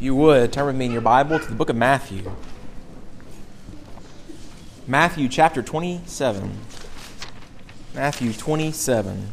You 0.00 0.14
would, 0.14 0.50
turn 0.50 0.64
with 0.64 0.76
me 0.76 0.86
in 0.86 0.92
your 0.92 1.02
Bible 1.02 1.38
to 1.38 1.46
the 1.46 1.54
book 1.54 1.68
of 1.68 1.76
Matthew. 1.76 2.32
Matthew 4.86 5.28
chapter 5.28 5.62
27. 5.62 6.58
Matthew 7.94 8.32
27. 8.32 9.30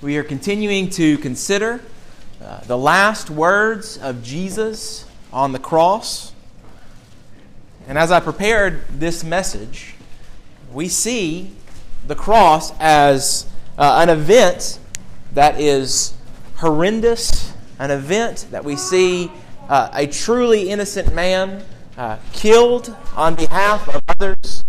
We 0.00 0.16
are 0.16 0.22
continuing 0.22 0.88
to 0.90 1.18
consider 1.18 1.82
uh, 2.42 2.60
the 2.60 2.78
last 2.78 3.28
words 3.28 3.98
of 3.98 4.22
Jesus 4.22 5.04
on 5.30 5.52
the 5.52 5.58
cross. 5.58 6.32
And 7.86 7.98
as 7.98 8.10
I 8.10 8.20
prepared 8.20 8.88
this 8.88 9.22
message, 9.22 9.96
we 10.72 10.88
see 10.88 11.52
the 12.06 12.14
cross 12.14 12.72
as 12.80 13.46
uh, 13.76 13.98
an 14.02 14.08
event 14.08 14.78
that 15.34 15.60
is 15.60 16.14
horrendous, 16.62 17.52
an 17.80 17.90
event 17.90 18.46
that 18.52 18.64
we 18.64 18.76
see 18.76 19.28
uh, 19.68 19.90
a 19.92 20.06
truly 20.06 20.70
innocent 20.70 21.12
man 21.12 21.60
uh, 21.98 22.16
killed 22.32 22.96
on 23.16 23.34
behalf 23.34 23.88
of 23.88 24.00
others. 24.08 24.64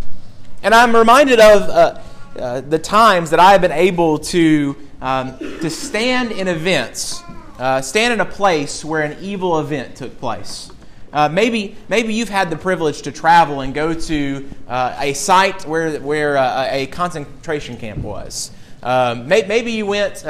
And 0.64 0.74
I'm 0.74 0.96
reminded 0.96 1.40
of 1.40 1.70
uh, 1.70 2.02
uh, 2.36 2.62
the 2.62 2.80
times 2.80 3.30
that 3.30 3.40
I 3.40 3.52
have 3.52 3.62
been 3.62 3.72
able 3.72 4.18
to, 4.18 4.76
um, 5.02 5.38
to 5.38 5.70
stand 5.70 6.32
in 6.32 6.48
events, 6.48 7.22
uh, 7.60 7.80
stand 7.80 8.12
in 8.12 8.22
a 8.22 8.26
place 8.26 8.84
where 8.84 9.04
an 9.04 9.16
evil 9.22 9.60
event 9.60 9.96
took 9.96 10.20
place. 10.20 10.72
Uh, 11.12 11.30
maybe, 11.30 11.76
maybe 11.90 12.16
you've 12.16 12.28
had 12.28 12.50
the 12.50 12.58
privilege 12.58 13.04
to 13.04 13.12
travel 13.12 13.62
and 13.62 13.76
go 13.76 13.94
to 13.94 14.50
a 14.68 15.13
site 15.13 15.63
where, 15.68 16.00
where 16.00 16.38
a 16.38 16.88
concentration 16.88 17.78
camp 17.78 18.00
was. 18.00 18.50
Um, 18.82 19.28
may, 19.28 19.44
maybe 19.44 19.74
you 19.74 19.85
went, 19.85 20.26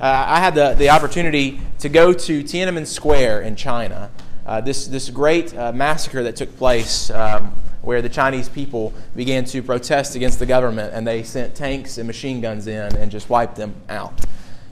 uh, 0.00 0.04
uh, 0.04 0.24
I 0.28 0.40
had 0.40 0.54
the, 0.54 0.74
the 0.74 0.90
opportunity 0.90 1.60
to 1.80 1.88
go 1.88 2.12
to 2.12 2.42
Tiananmen 2.42 2.86
Square 2.86 3.42
in 3.42 3.56
China. 3.56 4.10
Uh, 4.46 4.60
this, 4.60 4.86
this 4.86 5.10
great 5.10 5.52
massacre 5.54 6.22
that 6.22 6.36
took 6.36 6.56
place 6.56 7.10
um, 7.10 7.52
where 7.82 8.00
the 8.00 8.08
Chinese 8.08 8.48
people 8.48 8.92
began 9.14 9.44
to 9.44 9.62
protest 9.62 10.14
against 10.14 10.38
the 10.38 10.46
government 10.46 10.94
and 10.94 11.06
they 11.06 11.22
sent 11.22 11.54
tanks 11.54 11.98
and 11.98 12.06
machine 12.06 12.40
guns 12.40 12.66
in 12.66 12.96
and 12.96 13.10
just 13.10 13.28
wiped 13.28 13.56
them 13.56 13.74
out. 13.88 14.24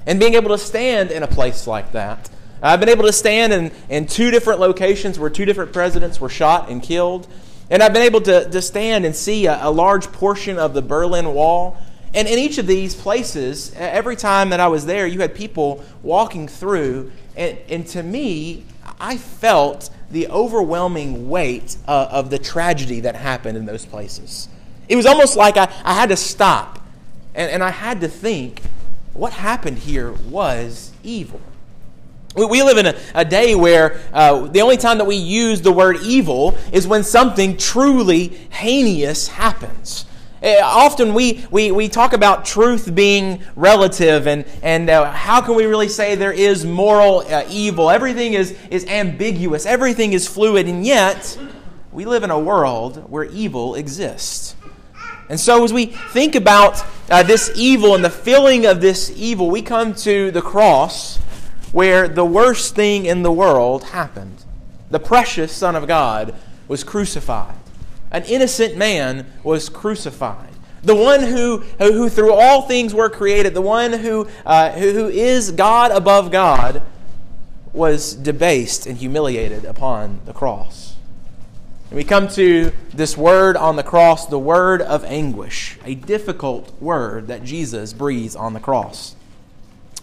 And 0.06 0.20
being 0.20 0.34
able 0.34 0.50
to 0.50 0.58
stand 0.58 1.10
in 1.10 1.22
a 1.22 1.26
place 1.26 1.66
like 1.66 1.92
that, 1.92 2.30
I've 2.62 2.80
been 2.80 2.88
able 2.88 3.04
to 3.04 3.12
stand 3.12 3.52
in, 3.52 3.72
in 3.88 4.06
two 4.06 4.30
different 4.30 4.60
locations 4.60 5.18
where 5.18 5.28
two 5.28 5.44
different 5.44 5.72
presidents 5.72 6.20
were 6.20 6.28
shot 6.28 6.70
and 6.70 6.82
killed. 6.82 7.28
And 7.68 7.82
I've 7.82 7.92
been 7.92 8.02
able 8.02 8.20
to, 8.22 8.48
to 8.48 8.62
stand 8.62 9.04
and 9.04 9.14
see 9.14 9.46
a, 9.46 9.66
a 9.66 9.70
large 9.70 10.10
portion 10.12 10.58
of 10.58 10.72
the 10.72 10.82
Berlin 10.82 11.34
Wall. 11.34 11.76
And 12.14 12.26
in 12.26 12.38
each 12.38 12.58
of 12.58 12.66
these 12.66 12.94
places, 12.94 13.72
every 13.76 14.16
time 14.16 14.50
that 14.50 14.60
I 14.60 14.68
was 14.68 14.86
there, 14.86 15.06
you 15.06 15.20
had 15.20 15.34
people 15.34 15.84
walking 16.02 16.48
through. 16.48 17.12
And, 17.36 17.58
and 17.68 17.86
to 17.88 18.02
me, 18.02 18.64
I 18.98 19.16
felt 19.16 19.90
the 20.10 20.28
overwhelming 20.28 21.28
weight 21.28 21.76
uh, 21.86 22.08
of 22.10 22.30
the 22.30 22.38
tragedy 22.38 23.00
that 23.00 23.16
happened 23.16 23.58
in 23.58 23.66
those 23.66 23.84
places. 23.84 24.48
It 24.88 24.96
was 24.96 25.04
almost 25.04 25.36
like 25.36 25.56
I, 25.56 25.70
I 25.84 25.94
had 25.94 26.08
to 26.10 26.16
stop 26.16 26.76
and, 27.36 27.50
and 27.50 27.62
I 27.62 27.70
had 27.70 28.00
to 28.00 28.08
think 28.08 28.62
what 29.12 29.32
happened 29.32 29.78
here 29.78 30.12
was 30.12 30.92
evil. 31.04 31.40
We 32.34 32.62
live 32.62 32.76
in 32.76 32.86
a, 32.86 32.96
a 33.14 33.24
day 33.24 33.54
where 33.54 34.00
uh, 34.12 34.46
the 34.46 34.60
only 34.60 34.76
time 34.76 34.98
that 34.98 35.06
we 35.06 35.16
use 35.16 35.62
the 35.62 35.72
word 35.72 35.98
evil 36.02 36.56
is 36.70 36.86
when 36.86 37.02
something 37.02 37.56
truly 37.56 38.28
heinous 38.50 39.28
happens. 39.28 40.04
Uh, 40.46 40.60
often 40.62 41.12
we, 41.12 41.44
we, 41.50 41.72
we 41.72 41.88
talk 41.88 42.12
about 42.12 42.44
truth 42.44 42.94
being 42.94 43.42
relative 43.56 44.28
and, 44.28 44.44
and 44.62 44.88
uh, 44.88 45.10
how 45.10 45.40
can 45.40 45.56
we 45.56 45.66
really 45.66 45.88
say 45.88 46.14
there 46.14 46.30
is 46.30 46.64
moral 46.64 47.24
uh, 47.26 47.44
evil? 47.50 47.90
Everything 47.90 48.34
is, 48.34 48.56
is 48.70 48.86
ambiguous, 48.86 49.66
everything 49.66 50.12
is 50.12 50.28
fluid, 50.28 50.68
and 50.68 50.86
yet 50.86 51.36
we 51.90 52.04
live 52.04 52.22
in 52.22 52.30
a 52.30 52.38
world 52.38 53.10
where 53.10 53.24
evil 53.24 53.74
exists. 53.74 54.54
And 55.28 55.40
so, 55.40 55.64
as 55.64 55.72
we 55.72 55.86
think 55.86 56.36
about 56.36 56.80
uh, 57.10 57.24
this 57.24 57.50
evil 57.56 57.96
and 57.96 58.04
the 58.04 58.10
feeling 58.10 58.66
of 58.66 58.80
this 58.80 59.10
evil, 59.16 59.50
we 59.50 59.62
come 59.62 59.96
to 59.96 60.30
the 60.30 60.42
cross 60.42 61.16
where 61.72 62.06
the 62.06 62.24
worst 62.24 62.76
thing 62.76 63.06
in 63.06 63.24
the 63.24 63.32
world 63.32 63.82
happened. 63.82 64.44
The 64.92 65.00
precious 65.00 65.50
Son 65.50 65.74
of 65.74 65.88
God 65.88 66.36
was 66.68 66.84
crucified. 66.84 67.56
An 68.10 68.22
innocent 68.24 68.76
man 68.76 69.26
was 69.42 69.68
crucified. 69.68 70.50
The 70.82 70.94
one 70.94 71.20
who, 71.20 71.58
who 71.78 72.08
through 72.08 72.32
all 72.32 72.62
things 72.62 72.94
were 72.94 73.10
created, 73.10 73.54
the 73.54 73.60
one 73.60 73.92
who, 73.92 74.28
uh, 74.44 74.70
who, 74.70 74.92
who 74.92 75.08
is 75.08 75.50
God 75.50 75.90
above 75.90 76.30
God, 76.30 76.82
was 77.72 78.14
debased 78.14 78.86
and 78.86 78.96
humiliated 78.96 79.64
upon 79.64 80.20
the 80.26 80.32
cross. 80.32 80.94
And 81.90 81.96
we 81.96 82.04
come 82.04 82.28
to 82.28 82.72
this 82.94 83.16
word 83.16 83.56
on 83.56 83.76
the 83.76 83.82
cross, 83.82 84.26
the 84.26 84.38
word 84.38 84.80
of 84.80 85.04
anguish, 85.04 85.76
a 85.84 85.94
difficult 85.96 86.80
word 86.80 87.26
that 87.26 87.42
Jesus 87.42 87.92
breathes 87.92 88.36
on 88.36 88.52
the 88.52 88.60
cross. 88.60 89.15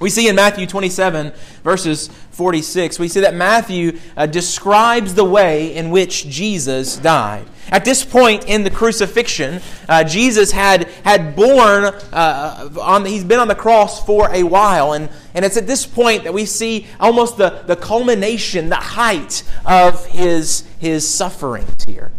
We 0.04 0.10
see 0.10 0.28
in 0.28 0.36
Matthew 0.36 0.68
27, 0.68 1.32
verses 1.64 2.10
46, 2.32 3.00
we 3.00 3.08
see 3.08 3.22
that 3.22 3.36
Matthew 3.36 4.00
uh, 4.18 4.26
describes 4.26 5.14
the 5.14 5.24
way 5.24 5.74
in 5.74 5.92
which 5.92 6.28
Jesus 6.28 6.98
died. 6.98 7.46
At 7.70 7.86
this 7.86 8.04
point 8.04 8.46
in 8.50 8.66
the 8.66 8.70
crucifixion, 8.70 9.62
uh, 9.88 10.04
Jesus 10.04 10.52
had, 10.52 10.90
had 11.06 11.38
borne, 11.38 11.86
uh, 11.86 12.70
on, 12.82 13.06
he's 13.06 13.24
been 13.24 13.40
on 13.40 13.48
the 13.48 13.56
cross 13.56 14.06
for 14.06 14.30
a 14.32 14.44
while, 14.44 14.92
and, 14.92 15.10
and 15.36 15.46
it's 15.46 15.56
at 15.56 15.68
this 15.68 15.86
point 15.86 16.26
that 16.26 16.34
we 16.34 16.46
see 16.46 16.86
almost 17.00 17.38
the, 17.38 17.64
the 17.66 17.78
culmination, 17.78 18.68
the 18.68 18.76
height 18.76 19.44
of 19.66 20.06
his, 20.08 20.66
his 20.80 21.08
sufferings 21.08 21.86
here. 21.86 22.12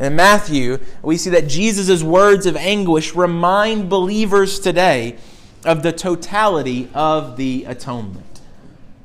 In 0.00 0.16
Matthew, 0.16 0.78
we 1.02 1.16
see 1.16 1.30
that 1.30 1.46
Jesus' 1.46 2.02
words 2.02 2.46
of 2.46 2.56
anguish 2.56 3.14
remind 3.14 3.88
believers 3.88 4.58
today 4.58 5.18
of 5.64 5.82
the 5.82 5.92
totality 5.92 6.88
of 6.94 7.36
the 7.36 7.64
atonement. 7.66 8.40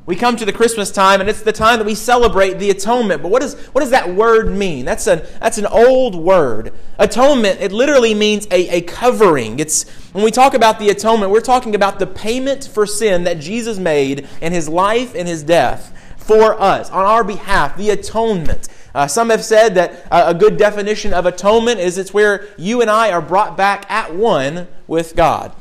We 0.05 0.15
come 0.15 0.35
to 0.35 0.45
the 0.45 0.53
Christmas 0.53 0.91
time, 0.91 1.19
and 1.19 1.27
it's 1.27 1.41
the 1.41 1.51
time 1.51 1.79
that 1.79 1.85
we 1.85 1.95
celebrate 1.95 2.59
the 2.59 2.69
atonement. 2.69 3.23
But 3.23 3.31
what, 3.31 3.41
is, 3.41 3.55
what 3.69 3.81
does 3.81 3.89
that 3.89 4.13
word 4.13 4.55
mean? 4.55 4.85
That's 4.85 5.07
an, 5.07 5.23
that's 5.39 5.57
an 5.57 5.65
old 5.65 6.13
word. 6.13 6.73
Atonement, 6.99 7.59
it 7.59 7.71
literally 7.71 8.13
means 8.13 8.45
a, 8.51 8.69
a 8.69 8.81
covering. 8.81 9.59
It's, 9.59 9.89
when 10.13 10.23
we 10.23 10.29
talk 10.29 10.53
about 10.53 10.77
the 10.77 10.89
atonement, 10.89 11.31
we're 11.31 11.41
talking 11.41 11.73
about 11.73 11.97
the 11.97 12.05
payment 12.05 12.69
for 12.71 12.85
sin 12.85 13.23
that 13.23 13.39
Jesus 13.39 13.79
made 13.79 14.27
in 14.41 14.53
his 14.53 14.69
life 14.69 15.15
and 15.15 15.27
his 15.27 15.41
death 15.41 15.91
for 16.17 16.59
us, 16.61 16.89
on 16.91 17.03
our 17.03 17.23
behalf, 17.23 17.75
the 17.75 17.89
atonement. 17.89 18.67
Uh, 18.93 19.07
some 19.07 19.29
have 19.29 19.43
said 19.43 19.75
that 19.75 20.07
a 20.11 20.33
good 20.33 20.57
definition 20.57 21.13
of 21.13 21.25
atonement 21.25 21.79
is 21.79 21.97
it's 21.97 22.13
where 22.13 22.47
you 22.57 22.81
and 22.81 22.89
I 22.89 23.11
are 23.11 23.21
brought 23.21 23.57
back 23.57 23.89
at 23.89 24.15
one 24.15 24.67
with 24.87 25.15
God. 25.15 25.51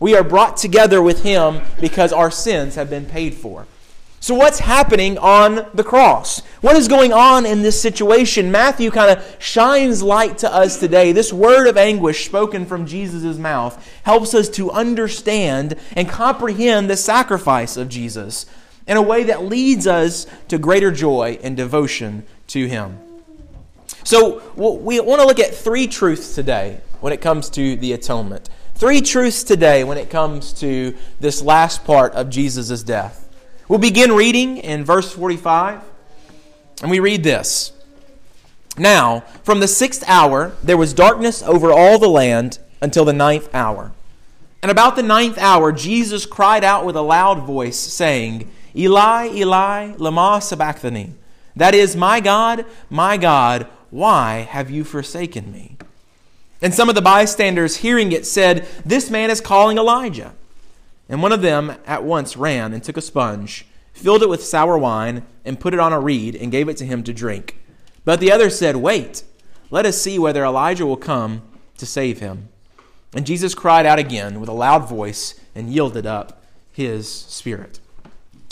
We 0.00 0.16
are 0.16 0.24
brought 0.24 0.56
together 0.56 1.02
with 1.02 1.22
Him 1.22 1.60
because 1.78 2.12
our 2.12 2.30
sins 2.30 2.74
have 2.74 2.88
been 2.88 3.04
paid 3.04 3.34
for. 3.34 3.66
So, 4.22 4.34
what's 4.34 4.58
happening 4.58 5.16
on 5.16 5.66
the 5.72 5.84
cross? 5.84 6.40
What 6.60 6.76
is 6.76 6.88
going 6.88 7.12
on 7.12 7.46
in 7.46 7.62
this 7.62 7.80
situation? 7.80 8.50
Matthew 8.50 8.90
kind 8.90 9.10
of 9.10 9.36
shines 9.38 10.02
light 10.02 10.38
to 10.38 10.54
us 10.54 10.78
today. 10.78 11.12
This 11.12 11.32
word 11.32 11.66
of 11.66 11.78
anguish 11.78 12.26
spoken 12.26 12.66
from 12.66 12.84
Jesus' 12.84 13.38
mouth 13.38 13.82
helps 14.02 14.34
us 14.34 14.50
to 14.50 14.70
understand 14.70 15.76
and 15.92 16.06
comprehend 16.06 16.90
the 16.90 16.98
sacrifice 16.98 17.78
of 17.78 17.88
Jesus 17.88 18.44
in 18.86 18.98
a 18.98 19.02
way 19.02 19.24
that 19.24 19.44
leads 19.44 19.86
us 19.86 20.26
to 20.48 20.58
greater 20.58 20.90
joy 20.90 21.38
and 21.42 21.56
devotion 21.56 22.26
to 22.48 22.66
Him. 22.66 22.98
So, 24.04 24.42
we 24.54 25.00
want 25.00 25.22
to 25.22 25.26
look 25.26 25.40
at 25.40 25.54
three 25.54 25.86
truths 25.86 26.34
today 26.34 26.80
when 27.00 27.14
it 27.14 27.22
comes 27.22 27.48
to 27.50 27.76
the 27.76 27.94
atonement. 27.94 28.50
Three 28.80 29.02
truths 29.02 29.42
today 29.42 29.84
when 29.84 29.98
it 29.98 30.08
comes 30.08 30.54
to 30.54 30.96
this 31.20 31.42
last 31.42 31.84
part 31.84 32.14
of 32.14 32.30
Jesus' 32.30 32.82
death. 32.82 33.28
We'll 33.68 33.78
begin 33.78 34.10
reading 34.10 34.56
in 34.56 34.86
verse 34.86 35.12
45, 35.12 35.82
and 36.80 36.90
we 36.90 36.98
read 36.98 37.22
this. 37.22 37.72
Now, 38.78 39.20
from 39.42 39.60
the 39.60 39.68
sixth 39.68 40.02
hour, 40.06 40.52
there 40.62 40.78
was 40.78 40.94
darkness 40.94 41.42
over 41.42 41.70
all 41.70 41.98
the 41.98 42.08
land 42.08 42.58
until 42.80 43.04
the 43.04 43.12
ninth 43.12 43.54
hour. 43.54 43.92
And 44.62 44.70
about 44.70 44.96
the 44.96 45.02
ninth 45.02 45.36
hour, 45.36 45.72
Jesus 45.72 46.24
cried 46.24 46.64
out 46.64 46.86
with 46.86 46.96
a 46.96 47.02
loud 47.02 47.40
voice, 47.40 47.78
saying, 47.78 48.50
Eli, 48.74 49.28
Eli, 49.34 49.92
lama 49.98 50.40
sabachthani. 50.40 51.12
That 51.54 51.74
is, 51.74 51.96
My 51.96 52.20
God, 52.20 52.64
my 52.88 53.18
God, 53.18 53.66
why 53.90 54.48
have 54.48 54.70
you 54.70 54.84
forsaken 54.84 55.52
me? 55.52 55.76
And 56.62 56.74
some 56.74 56.88
of 56.88 56.94
the 56.94 57.02
bystanders, 57.02 57.76
hearing 57.76 58.12
it, 58.12 58.26
said, 58.26 58.66
This 58.84 59.10
man 59.10 59.30
is 59.30 59.40
calling 59.40 59.78
Elijah. 59.78 60.34
And 61.08 61.22
one 61.22 61.32
of 61.32 61.42
them 61.42 61.74
at 61.86 62.04
once 62.04 62.36
ran 62.36 62.72
and 62.72 62.82
took 62.82 62.96
a 62.96 63.02
sponge, 63.02 63.66
filled 63.92 64.22
it 64.22 64.28
with 64.28 64.44
sour 64.44 64.78
wine, 64.78 65.24
and 65.44 65.58
put 65.58 65.74
it 65.74 65.80
on 65.80 65.92
a 65.92 66.00
reed, 66.00 66.36
and 66.36 66.52
gave 66.52 66.68
it 66.68 66.76
to 66.76 66.86
him 66.86 67.02
to 67.04 67.12
drink. 67.12 67.56
But 68.04 68.20
the 68.20 68.30
other 68.30 68.50
said, 68.50 68.76
Wait, 68.76 69.24
let 69.70 69.86
us 69.86 70.00
see 70.00 70.18
whether 70.18 70.44
Elijah 70.44 70.86
will 70.86 70.96
come 70.96 71.42
to 71.78 71.86
save 71.86 72.20
him. 72.20 72.48
And 73.14 73.26
Jesus 73.26 73.54
cried 73.54 73.86
out 73.86 73.98
again 73.98 74.38
with 74.38 74.48
a 74.48 74.54
loud 74.54 74.88
voice 74.88 75.40
and 75.54 75.70
yielded 75.70 76.06
up 76.06 76.42
his 76.70 77.08
spirit. 77.08 77.80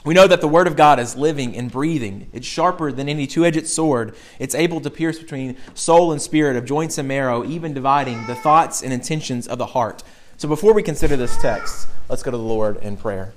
We 0.09 0.15
know 0.15 0.27
that 0.27 0.41
the 0.41 0.49
Word 0.49 0.67
of 0.67 0.75
God 0.75 0.99
is 0.99 1.17
living 1.17 1.55
and 1.55 1.71
breathing. 1.71 2.31
It's 2.33 2.47
sharper 2.47 2.91
than 2.91 3.11
any 3.11 3.27
two 3.27 3.45
edged 3.45 3.67
sword. 3.67 4.15
It's 4.39 4.55
able 4.55 4.81
to 4.81 4.89
pierce 4.89 5.19
between 5.19 5.59
soul 5.75 6.13
and 6.13 6.23
spirit, 6.23 6.57
of 6.57 6.65
joints 6.65 6.97
and 6.97 7.07
marrow, 7.07 7.45
even 7.45 7.75
dividing 7.75 8.27
the 8.27 8.35
thoughts 8.35 8.83
and 8.83 8.91
intentions 8.91 9.47
of 9.47 9.59
the 9.59 9.67
heart. 9.67 10.03
So 10.39 10.49
before 10.49 10.73
we 10.73 10.83
consider 10.83 11.15
this 11.15 11.37
text, 11.37 11.89
let's 12.09 12.23
go 12.23 12.31
to 12.31 12.39
the 12.39 12.43
Lord 12.43 12.79
in 12.79 12.97
prayer. 12.97 13.35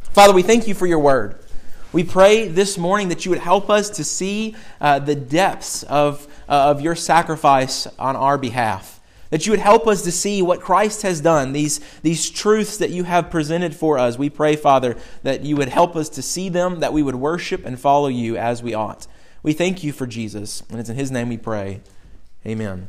Father, 0.00 0.32
we 0.32 0.42
thank 0.42 0.66
you 0.66 0.72
for 0.72 0.86
your 0.86 0.98
Word. 0.98 1.38
We 1.92 2.04
pray 2.04 2.48
this 2.48 2.78
morning 2.78 3.10
that 3.10 3.26
you 3.26 3.30
would 3.30 3.40
help 3.40 3.68
us 3.68 3.90
to 3.90 4.02
see 4.02 4.56
uh, 4.80 4.98
the 4.98 5.14
depths 5.14 5.82
of, 5.82 6.26
uh, 6.48 6.70
of 6.70 6.80
your 6.80 6.94
sacrifice 6.94 7.86
on 7.98 8.16
our 8.16 8.38
behalf 8.38 8.99
that 9.30 9.46
you 9.46 9.52
would 9.52 9.60
help 9.60 9.86
us 9.86 10.02
to 10.02 10.12
see 10.12 10.42
what 10.42 10.60
Christ 10.60 11.02
has 11.02 11.20
done, 11.20 11.52
these, 11.52 11.80
these 12.02 12.28
truths 12.28 12.76
that 12.76 12.90
you 12.90 13.04
have 13.04 13.30
presented 13.30 13.74
for 13.74 13.98
us. 13.98 14.18
We 14.18 14.28
pray, 14.28 14.56
Father, 14.56 14.96
that 15.22 15.42
you 15.42 15.56
would 15.56 15.68
help 15.68 15.96
us 15.96 16.08
to 16.10 16.22
see 16.22 16.48
them, 16.48 16.80
that 16.80 16.92
we 16.92 17.02
would 17.02 17.14
worship 17.14 17.64
and 17.64 17.78
follow 17.78 18.08
you 18.08 18.36
as 18.36 18.62
we 18.62 18.74
ought. 18.74 19.06
We 19.42 19.52
thank 19.52 19.82
you 19.82 19.92
for 19.92 20.06
Jesus, 20.06 20.62
and 20.68 20.78
it's 20.78 20.90
in 20.90 20.96
his 20.96 21.10
name 21.10 21.28
we 21.28 21.38
pray. 21.38 21.80
Amen. 22.44 22.88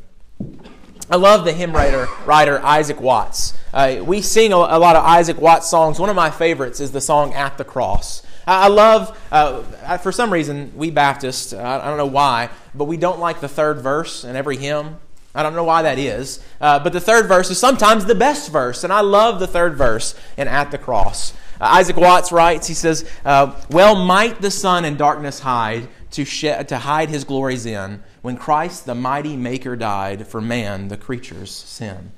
I 1.10 1.16
love 1.16 1.44
the 1.44 1.52
hymn 1.52 1.72
writer, 1.72 2.08
writer 2.26 2.60
Isaac 2.64 3.00
Watts. 3.00 3.54
Uh, 3.72 4.02
we 4.04 4.20
sing 4.20 4.52
a, 4.52 4.56
a, 4.56 4.78
lot 4.78 4.96
of 4.96 5.04
Isaac 5.04 5.40
Watts 5.40 5.68
songs. 5.68 5.98
One 5.98 6.10
of 6.10 6.16
my 6.16 6.30
favorites 6.30 6.80
is 6.80 6.92
the 6.92 7.00
song 7.00 7.34
At 7.34 7.58
the 7.58 7.64
Cross. 7.64 8.22
I, 8.46 8.68
love, 8.68 9.18
uh, 9.30 9.98
for 9.98 10.10
some 10.10 10.32
reason, 10.32 10.72
we 10.74 10.90
Baptists, 10.90 11.52
I 11.52 11.86
don't 11.86 11.96
know 11.96 12.06
why, 12.06 12.50
but 12.74 12.84
we 12.84 12.96
don't 12.96 13.20
like 13.20 13.40
the 13.40 13.48
third 13.48 13.80
verse 13.80 14.24
in 14.24 14.36
every 14.36 14.56
hymn. 14.56 14.96
I 15.34 15.42
don't 15.42 15.54
know 15.54 15.64
why 15.64 15.82
that 15.82 15.98
is. 15.98 16.40
Uh, 16.60 16.78
but 16.78 16.92
the 16.92 17.00
third 17.00 17.26
verse 17.26 17.50
is 17.50 17.58
sometimes 17.58 18.04
the 18.04 18.14
best 18.14 18.50
verse. 18.50 18.84
And 18.84 18.92
I 18.92 19.00
love 19.00 19.40
the 19.40 19.46
third 19.46 19.76
verse 19.76 20.14
in 20.36 20.48
At 20.48 20.70
the 20.70 20.78
Cross. 20.78 21.32
Uh, 21.60 21.64
Isaac 21.70 21.96
Watts 21.96 22.32
writes, 22.32 22.66
he 22.66 22.74
says, 22.74 23.08
uh, 23.24 23.58
Well 23.70 23.94
might 23.94 24.40
the 24.40 24.50
sun 24.50 24.84
in 24.84 24.96
darkness 24.96 25.40
hide 25.40 25.88
to, 26.12 26.24
shed, 26.24 26.68
to 26.68 26.78
hide 26.78 27.08
his 27.08 27.24
glories 27.24 27.66
in 27.66 28.02
when 28.20 28.36
Christ, 28.36 28.84
the 28.84 28.94
mighty 28.94 29.36
Maker, 29.36 29.74
died 29.76 30.26
for 30.26 30.40
man, 30.40 30.88
the 30.88 30.96
creature's 30.96 31.50
sin. 31.50 32.12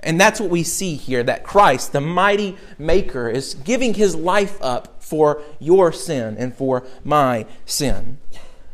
And 0.00 0.20
that's 0.20 0.40
what 0.40 0.50
we 0.50 0.62
see 0.62 0.94
here 0.94 1.22
that 1.24 1.44
Christ, 1.44 1.92
the 1.92 2.00
mighty 2.00 2.56
Maker, 2.78 3.28
is 3.28 3.54
giving 3.54 3.94
his 3.94 4.14
life 4.14 4.56
up 4.62 5.02
for 5.02 5.42
your 5.58 5.92
sin 5.92 6.36
and 6.38 6.54
for 6.54 6.86
my 7.04 7.46
sin. 7.66 8.18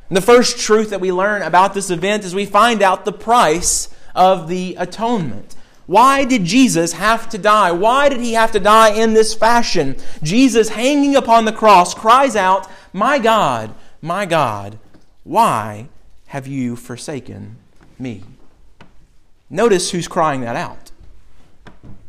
And 0.09 0.17
the 0.17 0.23
first 0.23 0.59
truth 0.59 0.91
that 0.91 1.01
we 1.01 1.13
learn 1.13 1.43
about 1.43 1.75
this 1.75 1.91
event 1.91 2.25
is 2.25 2.35
we 2.35 2.47
find 2.47 2.83
out 2.83 3.05
the 3.05 3.13
price 3.13 3.89
of 4.15 4.49
the 4.49 4.77
atonement. 4.79 5.57
Why 5.87 6.25
did 6.25 6.45
Jesus 6.45 6.95
have 6.95 7.29
to 7.31 7.39
die? 7.39 7.73
Why 7.73 8.09
did 8.09 8.21
he 8.21 8.33
have 8.35 8.53
to 8.53 8.61
die 8.61 8.91
in 8.91 9.13
this 9.13 9.35
fashion? 9.35 9.97
Jesus, 10.23 10.71
hanging 10.71 11.15
upon 11.15 11.45
the 11.45 11.53
cross, 11.53 11.95
cries 11.95 12.37
out, 12.37 12.69
My 12.93 13.19
God, 13.19 13.75
my 14.01 14.25
God, 14.25 14.79
why 15.25 15.89
have 16.27 16.47
you 16.47 16.77
forsaken 16.77 17.57
me? 17.99 18.23
Notice 19.51 19.91
who's 19.91 20.09
crying 20.09 20.41
that 20.41 20.57
out. 20.57 20.91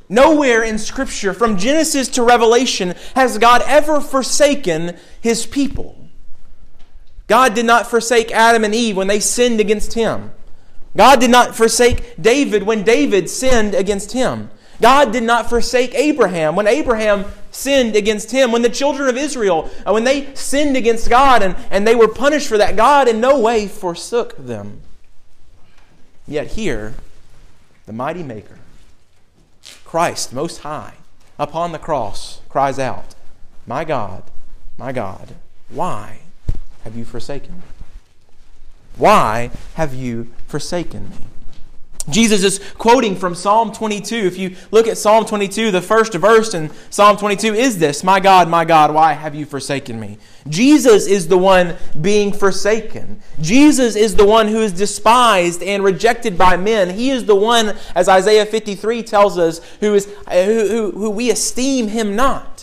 Nowhere 0.07 0.63
in 0.63 0.77
Scripture, 0.77 1.33
from 1.33 1.57
Genesis 1.57 2.07
to 2.09 2.23
Revelation, 2.23 2.93
has 3.15 3.37
God 3.37 3.61
ever 3.65 3.99
forsaken 3.99 4.95
his 5.19 5.45
people. 5.45 6.04
God 7.27 7.53
did 7.55 7.65
not 7.65 7.87
forsake 7.87 8.31
Adam 8.31 8.63
and 8.63 8.75
Eve 8.75 8.97
when 8.97 9.07
they 9.07 9.19
sinned 9.19 9.59
against 9.59 9.93
him. 9.93 10.31
God 10.95 11.19
did 11.19 11.31
not 11.31 11.55
forsake 11.55 12.21
David 12.21 12.63
when 12.63 12.83
David 12.83 13.29
sinned 13.29 13.73
against 13.73 14.13
him. 14.13 14.49
God 14.81 15.11
did 15.11 15.23
not 15.23 15.49
forsake 15.49 15.93
Abraham 15.95 16.55
when 16.55 16.67
Abraham 16.67 17.25
sinned 17.51 17.95
against 17.95 18.31
him. 18.31 18.51
When 18.51 18.61
the 18.61 18.69
children 18.69 19.09
of 19.09 19.17
Israel, 19.17 19.69
uh, 19.85 19.93
when 19.93 20.03
they 20.03 20.33
sinned 20.35 20.77
against 20.77 21.09
God 21.09 21.41
and, 21.41 21.55
and 21.71 21.87
they 21.87 21.95
were 21.95 22.07
punished 22.07 22.47
for 22.47 22.57
that, 22.57 22.75
God 22.75 23.07
in 23.07 23.19
no 23.19 23.39
way 23.39 23.67
forsook 23.67 24.35
them. 24.37 24.81
Yet 26.27 26.47
here, 26.47 26.95
the 27.85 27.93
mighty 27.93 28.23
Maker, 28.23 28.59
Christ 29.85 30.33
Most 30.33 30.59
High, 30.59 30.95
upon 31.39 31.71
the 31.71 31.79
cross, 31.79 32.41
cries 32.49 32.79
out, 32.79 33.15
My 33.65 33.85
God, 33.85 34.23
my 34.77 34.91
God, 34.91 35.35
why 35.69 36.19
have 36.85 36.95
you 36.95 37.03
forsaken 37.03 37.55
me? 37.55 37.61
Why 38.95 39.49
have 39.73 39.93
you 39.93 40.31
forsaken 40.47 41.09
me? 41.09 41.25
Jesus 42.07 42.43
is 42.43 42.59
quoting 42.77 43.15
from 43.15 43.33
Psalm 43.33 43.71
22. 43.71 44.15
If 44.15 44.37
you 44.37 44.55
look 44.69 44.87
at 44.87 44.95
Psalm 44.95 45.25
22, 45.25 45.71
the 45.71 45.81
first 45.81 46.13
verse 46.13 46.53
in 46.53 46.69
Psalm 46.91 47.17
22 47.17 47.55
is 47.55 47.79
this 47.79 48.03
My 48.03 48.19
God, 48.19 48.47
my 48.47 48.63
God, 48.63 48.93
why 48.93 49.13
have 49.13 49.33
you 49.33 49.47
forsaken 49.47 49.99
me? 49.99 50.19
Jesus 50.47 51.07
is 51.07 51.27
the 51.27 51.39
one 51.39 51.75
being 51.99 52.31
forsaken. 52.31 53.19
Jesus 53.41 53.95
is 53.95 54.15
the 54.15 54.25
one 54.25 54.47
who 54.47 54.61
is 54.61 54.71
despised 54.71 55.63
and 55.63 55.83
rejected 55.83 56.37
by 56.37 56.55
men. 56.55 56.91
He 56.91 57.09
is 57.09 57.25
the 57.25 57.35
one, 57.35 57.75
as 57.95 58.07
Isaiah 58.07 58.45
53 58.45 59.01
tells 59.01 59.39
us, 59.39 59.59
who, 59.79 59.95
is, 59.95 60.07
uh, 60.27 60.43
who, 60.45 60.67
who, 60.67 60.91
who 60.91 61.09
we 61.09 61.31
esteem 61.31 61.87
him 61.87 62.15
not. 62.15 62.54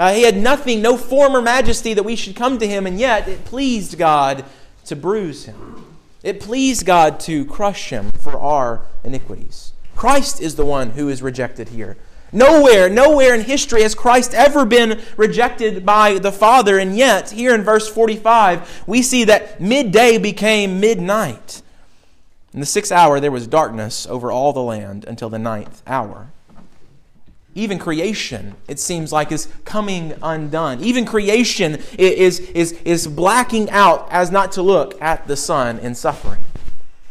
Uh, 0.00 0.14
he 0.14 0.22
had 0.22 0.34
nothing, 0.34 0.80
no 0.80 0.96
former 0.96 1.42
majesty 1.42 1.92
that 1.92 2.04
we 2.04 2.16
should 2.16 2.34
come 2.34 2.56
to 2.56 2.66
him, 2.66 2.86
and 2.86 2.98
yet 2.98 3.28
it 3.28 3.44
pleased 3.44 3.98
God 3.98 4.46
to 4.86 4.96
bruise 4.96 5.44
him. 5.44 5.84
It 6.22 6.40
pleased 6.40 6.86
God 6.86 7.20
to 7.20 7.44
crush 7.44 7.90
him 7.90 8.10
for 8.12 8.40
our 8.40 8.80
iniquities. 9.04 9.74
Christ 9.94 10.40
is 10.40 10.54
the 10.54 10.64
one 10.64 10.92
who 10.92 11.10
is 11.10 11.20
rejected 11.20 11.68
here. 11.68 11.98
Nowhere, 12.32 12.88
nowhere 12.88 13.34
in 13.34 13.42
history 13.42 13.82
has 13.82 13.94
Christ 13.94 14.32
ever 14.32 14.64
been 14.64 15.02
rejected 15.18 15.84
by 15.84 16.18
the 16.18 16.32
Father, 16.32 16.78
and 16.78 16.96
yet, 16.96 17.32
here 17.32 17.54
in 17.54 17.62
verse 17.62 17.86
45, 17.86 18.84
we 18.86 19.02
see 19.02 19.24
that 19.24 19.60
midday 19.60 20.16
became 20.16 20.80
midnight. 20.80 21.60
In 22.54 22.60
the 22.60 22.66
sixth 22.66 22.90
hour, 22.90 23.20
there 23.20 23.30
was 23.30 23.46
darkness 23.46 24.06
over 24.06 24.32
all 24.32 24.54
the 24.54 24.62
land 24.62 25.04
until 25.04 25.28
the 25.28 25.38
ninth 25.38 25.82
hour. 25.86 26.28
Even 27.54 27.78
creation, 27.78 28.54
it 28.68 28.78
seems 28.78 29.12
like, 29.12 29.32
is 29.32 29.48
coming 29.64 30.14
undone. 30.22 30.80
Even 30.82 31.04
creation 31.04 31.78
is, 31.98 32.38
is, 32.40 32.72
is 32.84 33.08
blacking 33.08 33.68
out 33.70 34.06
as 34.10 34.30
not 34.30 34.52
to 34.52 34.62
look 34.62 35.00
at 35.02 35.26
the 35.26 35.36
sun 35.36 35.78
in 35.80 35.94
suffering. 35.94 36.40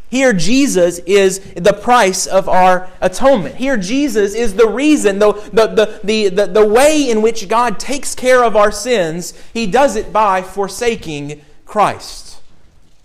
Here, 0.10 0.34
Jesus 0.34 1.00
is 1.00 1.40
the 1.54 1.74
price 1.74 2.26
of 2.26 2.50
our 2.50 2.90
atonement. 3.00 3.56
Here, 3.56 3.78
Jesus 3.78 4.34
is 4.34 4.56
the 4.56 4.68
reason, 4.68 5.20
the, 5.20 5.34
the, 5.54 5.68
the, 5.68 6.00
the, 6.04 6.30
the, 6.30 6.46
the 6.48 6.66
way 6.66 7.10
in 7.10 7.22
which 7.22 7.48
God 7.48 7.80
takes 7.80 8.16
care 8.16 8.44
of 8.44 8.56
our 8.56 8.72
sins. 8.72 9.34
He 9.54 9.68
does 9.68 9.96
it 9.96 10.12
by 10.12 10.42
forsaking 10.42 11.42
Christ. 11.66 12.42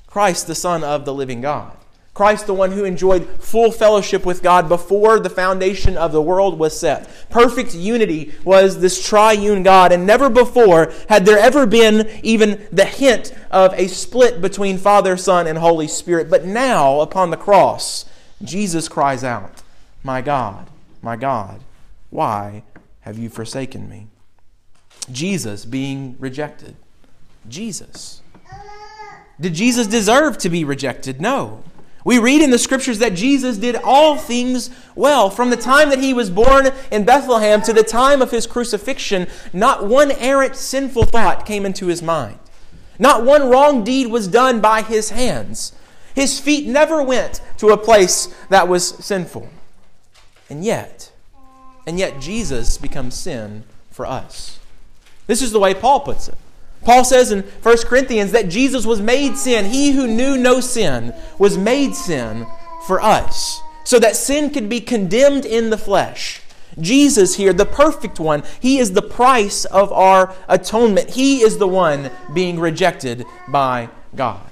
Christ, 0.06 0.46
the 0.46 0.54
Son 0.54 0.82
of 0.82 1.04
the 1.04 1.12
living 1.12 1.42
God. 1.42 1.76
Christ, 2.14 2.46
the 2.46 2.54
one 2.54 2.70
who 2.70 2.84
enjoyed 2.84 3.26
full 3.40 3.72
fellowship 3.72 4.24
with 4.24 4.40
God 4.40 4.68
before 4.68 5.18
the 5.18 5.28
foundation 5.28 5.96
of 5.96 6.12
the 6.12 6.22
world 6.22 6.60
was 6.60 6.78
set. 6.78 7.10
Perfect 7.28 7.74
unity 7.74 8.32
was 8.44 8.78
this 8.78 9.04
triune 9.04 9.64
God, 9.64 9.90
and 9.90 10.06
never 10.06 10.30
before 10.30 10.92
had 11.08 11.26
there 11.26 11.38
ever 11.38 11.66
been 11.66 12.08
even 12.22 12.68
the 12.70 12.84
hint 12.84 13.34
of 13.50 13.74
a 13.74 13.88
split 13.88 14.40
between 14.40 14.78
Father, 14.78 15.16
Son, 15.16 15.48
and 15.48 15.58
Holy 15.58 15.88
Spirit. 15.88 16.30
But 16.30 16.44
now, 16.44 17.00
upon 17.00 17.30
the 17.30 17.36
cross, 17.36 18.04
Jesus 18.40 18.88
cries 18.88 19.24
out, 19.24 19.62
My 20.04 20.20
God, 20.20 20.70
my 21.02 21.16
God, 21.16 21.62
why 22.10 22.62
have 23.00 23.18
you 23.18 23.28
forsaken 23.28 23.88
me? 23.88 24.06
Jesus 25.10 25.64
being 25.64 26.14
rejected. 26.20 26.76
Jesus. 27.48 28.22
Did 29.40 29.54
Jesus 29.54 29.88
deserve 29.88 30.38
to 30.38 30.48
be 30.48 30.64
rejected? 30.64 31.20
No. 31.20 31.64
We 32.04 32.18
read 32.18 32.42
in 32.42 32.50
the 32.50 32.58
scriptures 32.58 32.98
that 32.98 33.14
Jesus 33.14 33.56
did 33.56 33.76
all 33.76 34.16
things 34.16 34.68
well. 34.94 35.30
From 35.30 35.48
the 35.48 35.56
time 35.56 35.88
that 35.88 36.00
he 36.00 36.12
was 36.12 36.28
born 36.28 36.68
in 36.92 37.04
Bethlehem 37.04 37.62
to 37.62 37.72
the 37.72 37.82
time 37.82 38.20
of 38.20 38.30
his 38.30 38.46
crucifixion, 38.46 39.26
not 39.54 39.86
one 39.86 40.12
errant 40.12 40.54
sinful 40.54 41.04
thought 41.04 41.46
came 41.46 41.64
into 41.64 41.86
his 41.86 42.02
mind. 42.02 42.38
Not 42.98 43.24
one 43.24 43.48
wrong 43.48 43.82
deed 43.84 44.08
was 44.08 44.28
done 44.28 44.60
by 44.60 44.82
his 44.82 45.10
hands. 45.10 45.72
His 46.14 46.38
feet 46.38 46.68
never 46.68 47.02
went 47.02 47.40
to 47.58 47.70
a 47.70 47.76
place 47.76 48.32
that 48.50 48.68
was 48.68 48.86
sinful. 48.86 49.48
And 50.50 50.62
yet, 50.62 51.10
and 51.86 51.98
yet 51.98 52.20
Jesus 52.20 52.76
becomes 52.76 53.14
sin 53.14 53.64
for 53.90 54.04
us. 54.04 54.60
This 55.26 55.40
is 55.40 55.52
the 55.52 55.58
way 55.58 55.72
Paul 55.74 56.00
puts 56.00 56.28
it. 56.28 56.36
Paul 56.84 57.04
says 57.04 57.30
in 57.30 57.42
1 57.42 57.76
Corinthians 57.86 58.32
that 58.32 58.48
Jesus 58.48 58.84
was 58.84 59.00
made 59.00 59.36
sin. 59.36 59.66
He 59.66 59.92
who 59.92 60.06
knew 60.06 60.36
no 60.36 60.60
sin 60.60 61.14
was 61.38 61.56
made 61.56 61.94
sin 61.94 62.46
for 62.86 63.00
us, 63.00 63.60
so 63.84 63.98
that 63.98 64.16
sin 64.16 64.50
could 64.50 64.68
be 64.68 64.80
condemned 64.80 65.44
in 65.44 65.70
the 65.70 65.78
flesh. 65.78 66.42
Jesus 66.78 67.36
here, 67.36 67.52
the 67.52 67.66
perfect 67.66 68.18
one, 68.18 68.42
he 68.60 68.78
is 68.78 68.92
the 68.92 69.02
price 69.02 69.64
of 69.64 69.92
our 69.92 70.34
atonement. 70.48 71.10
He 71.10 71.42
is 71.42 71.58
the 71.58 71.68
one 71.68 72.10
being 72.32 72.58
rejected 72.58 73.24
by 73.48 73.88
God. 74.14 74.42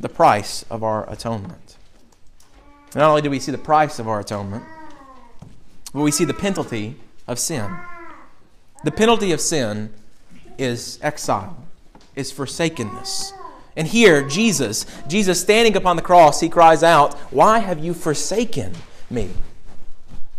The 0.00 0.08
price 0.08 0.64
of 0.70 0.82
our 0.82 1.10
atonement. 1.10 1.76
Not 2.94 3.08
only 3.08 3.22
do 3.22 3.30
we 3.30 3.38
see 3.38 3.52
the 3.52 3.58
price 3.58 3.98
of 3.98 4.08
our 4.08 4.20
atonement, 4.20 4.64
but 5.92 6.02
we 6.02 6.10
see 6.10 6.24
the 6.24 6.34
penalty 6.34 6.96
of 7.28 7.38
sin. 7.38 7.70
The 8.84 8.90
penalty 8.90 9.32
of 9.32 9.40
sin 9.40 9.92
is 10.62 10.98
exile, 11.02 11.56
is 12.14 12.32
forsakenness. 12.32 13.32
And 13.76 13.86
here, 13.86 14.26
Jesus, 14.26 14.86
Jesus 15.08 15.40
standing 15.40 15.76
upon 15.76 15.96
the 15.96 16.02
cross, 16.02 16.40
he 16.40 16.48
cries 16.48 16.82
out, 16.82 17.14
Why 17.32 17.58
have 17.58 17.82
you 17.82 17.94
forsaken 17.94 18.74
me? 19.10 19.30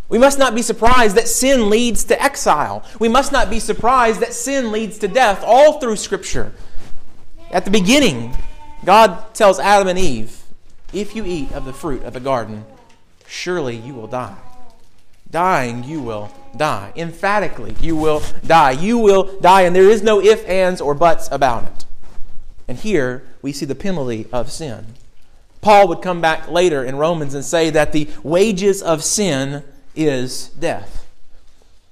We 0.09 0.19
must 0.19 0.37
not 0.37 0.53
be 0.53 0.61
surprised 0.61 1.15
that 1.15 1.27
sin 1.27 1.69
leads 1.69 2.03
to 2.05 2.21
exile. 2.21 2.85
We 2.99 3.09
must 3.09 3.31
not 3.31 3.49
be 3.49 3.59
surprised 3.59 4.19
that 4.19 4.33
sin 4.33 4.71
leads 4.71 4.99
to 4.99 5.07
death 5.07 5.43
all 5.43 5.79
through 5.79 5.95
Scripture. 5.95 6.53
At 7.51 7.65
the 7.65 7.71
beginning, 7.71 8.35
God 8.85 9.33
tells 9.33 9.59
Adam 9.59 9.87
and 9.87 9.97
Eve, 9.97 10.43
If 10.91 11.15
you 11.15 11.25
eat 11.25 11.51
of 11.53 11.65
the 11.65 11.73
fruit 11.73 12.03
of 12.03 12.13
the 12.13 12.19
garden, 12.19 12.65
surely 13.27 13.75
you 13.75 13.95
will 13.95 14.07
die. 14.07 14.37
Dying, 15.31 15.83
you 15.83 16.01
will 16.01 16.31
die. 16.55 16.93
Emphatically, 16.95 17.75
you 17.81 17.95
will 17.95 18.21
die. 18.45 18.71
You 18.71 18.97
will 18.97 19.39
die, 19.39 19.61
and 19.61 19.75
there 19.75 19.89
is 19.89 20.03
no 20.03 20.21
if, 20.21 20.47
ands, 20.47 20.81
or 20.81 20.93
buts 20.93 21.29
about 21.31 21.63
it. 21.63 21.85
And 22.67 22.77
here 22.77 23.23
we 23.41 23.51
see 23.51 23.65
the 23.65 23.75
penalty 23.75 24.27
of 24.31 24.51
sin. 24.51 24.85
Paul 25.61 25.87
would 25.87 26.01
come 26.01 26.21
back 26.21 26.49
later 26.49 26.83
in 26.83 26.97
Romans 26.97 27.33
and 27.33 27.43
say 27.43 27.69
that 27.69 27.91
the 27.93 28.09
wages 28.21 28.81
of 28.81 29.03
sin 29.03 29.63
is 29.95 30.49
death. 30.49 31.07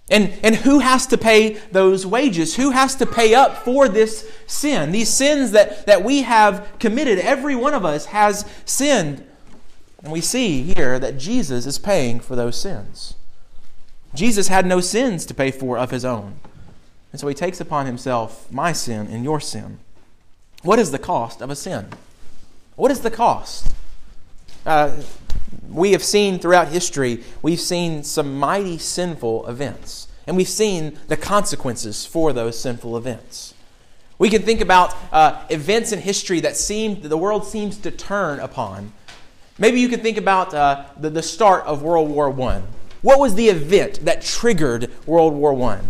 And, 0.10 0.34
and 0.44 0.58
who 0.58 0.80
has 0.80 1.08
to 1.08 1.18
pay 1.18 1.54
those 1.72 2.06
wages? 2.06 2.58
Who 2.58 2.72
has 2.72 2.96
to 2.96 3.06
pay 3.06 3.34
up 3.34 3.64
for 3.64 3.88
this 3.88 4.30
sin? 4.46 4.92
These 4.92 5.10
sins 5.10 5.52
that, 5.52 5.86
that 5.86 6.04
we 6.04 6.24
have 6.24 6.68
committed, 6.80 7.18
every 7.20 7.56
one 7.56 7.74
of 7.74 7.86
us 7.86 8.08
has 8.08 8.46
sinned. 8.66 9.26
And 10.04 10.12
we 10.12 10.20
see 10.20 10.64
here 10.64 11.00
that 11.00 11.18
Jesus 11.18 11.66
is 11.66 11.80
paying 11.80 12.20
for 12.20 12.36
those 12.36 12.60
sins. 12.60 13.14
Jesus 14.14 14.50
had 14.50 14.66
no 14.66 14.82
sins 14.82 15.26
to 15.26 15.34
pay 15.34 15.52
for 15.52 15.78
of 15.78 15.92
his 15.92 16.06
own. 16.06 16.36
And 17.12 17.20
so 17.20 17.28
he 17.28 17.34
takes 17.34 17.60
upon 17.60 17.86
himself 17.86 18.52
my 18.52 18.72
sin 18.74 19.08
and 19.08 19.24
your 19.24 19.40
sin. 19.40 19.80
What 20.64 20.80
is 20.80 20.92
the 20.92 21.00
cost 21.00 21.42
of 21.42 21.50
a 21.50 21.56
sin? 21.56 21.88
What 22.76 22.92
is 22.92 23.02
the 23.02 23.12
cost? 23.12 23.74
Uh, 24.66 25.02
we 25.70 25.92
have 25.92 26.04
seen 26.04 26.40
throughout 26.40 26.68
history, 26.68 27.24
we've 27.42 27.60
seen 27.60 28.04
some 28.04 28.38
mighty 28.38 28.78
sinful 28.78 29.48
events, 29.48 30.08
and 30.28 30.38
we've 30.38 30.48
seen 30.48 31.00
the 31.08 31.18
consequences 31.18 32.06
for 32.06 32.32
those 32.32 32.60
sinful 32.60 32.96
events. 32.98 33.54
We 34.20 34.30
can 34.30 34.44
think 34.44 34.62
about 34.62 34.96
uh, 35.12 35.44
events 35.50 35.92
in 35.92 36.00
history 36.00 36.42
that 36.42 36.56
seem 36.56 37.02
the 37.02 37.18
world 37.18 37.46
seems 37.46 37.78
to 37.80 37.92
turn 37.92 38.40
upon. 38.40 38.94
Maybe 39.58 39.80
you 39.80 39.90
can 39.90 40.02
think 40.02 40.18
about 40.18 40.54
uh, 40.54 40.86
the, 40.98 41.10
the 41.10 41.24
start 41.24 41.66
of 41.66 41.82
World 41.82 42.10
War 42.10 42.30
I. 42.42 42.62
What 43.02 43.20
was 43.20 43.36
the 43.36 43.50
event 43.50 44.06
that 44.06 44.22
triggered 44.22 44.92
World 45.08 45.34
War 45.34 45.60
I? 45.72 45.78
It 45.78 45.84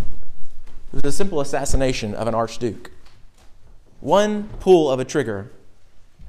was 0.94 1.02
the 1.02 1.12
simple 1.12 1.42
assassination 1.42 2.14
of 2.14 2.28
an 2.28 2.36
archduke. 2.36 2.92
One 4.00 4.50
pull 4.60 4.90
of 4.90 5.00
a 5.00 5.06
trigger, 5.06 5.52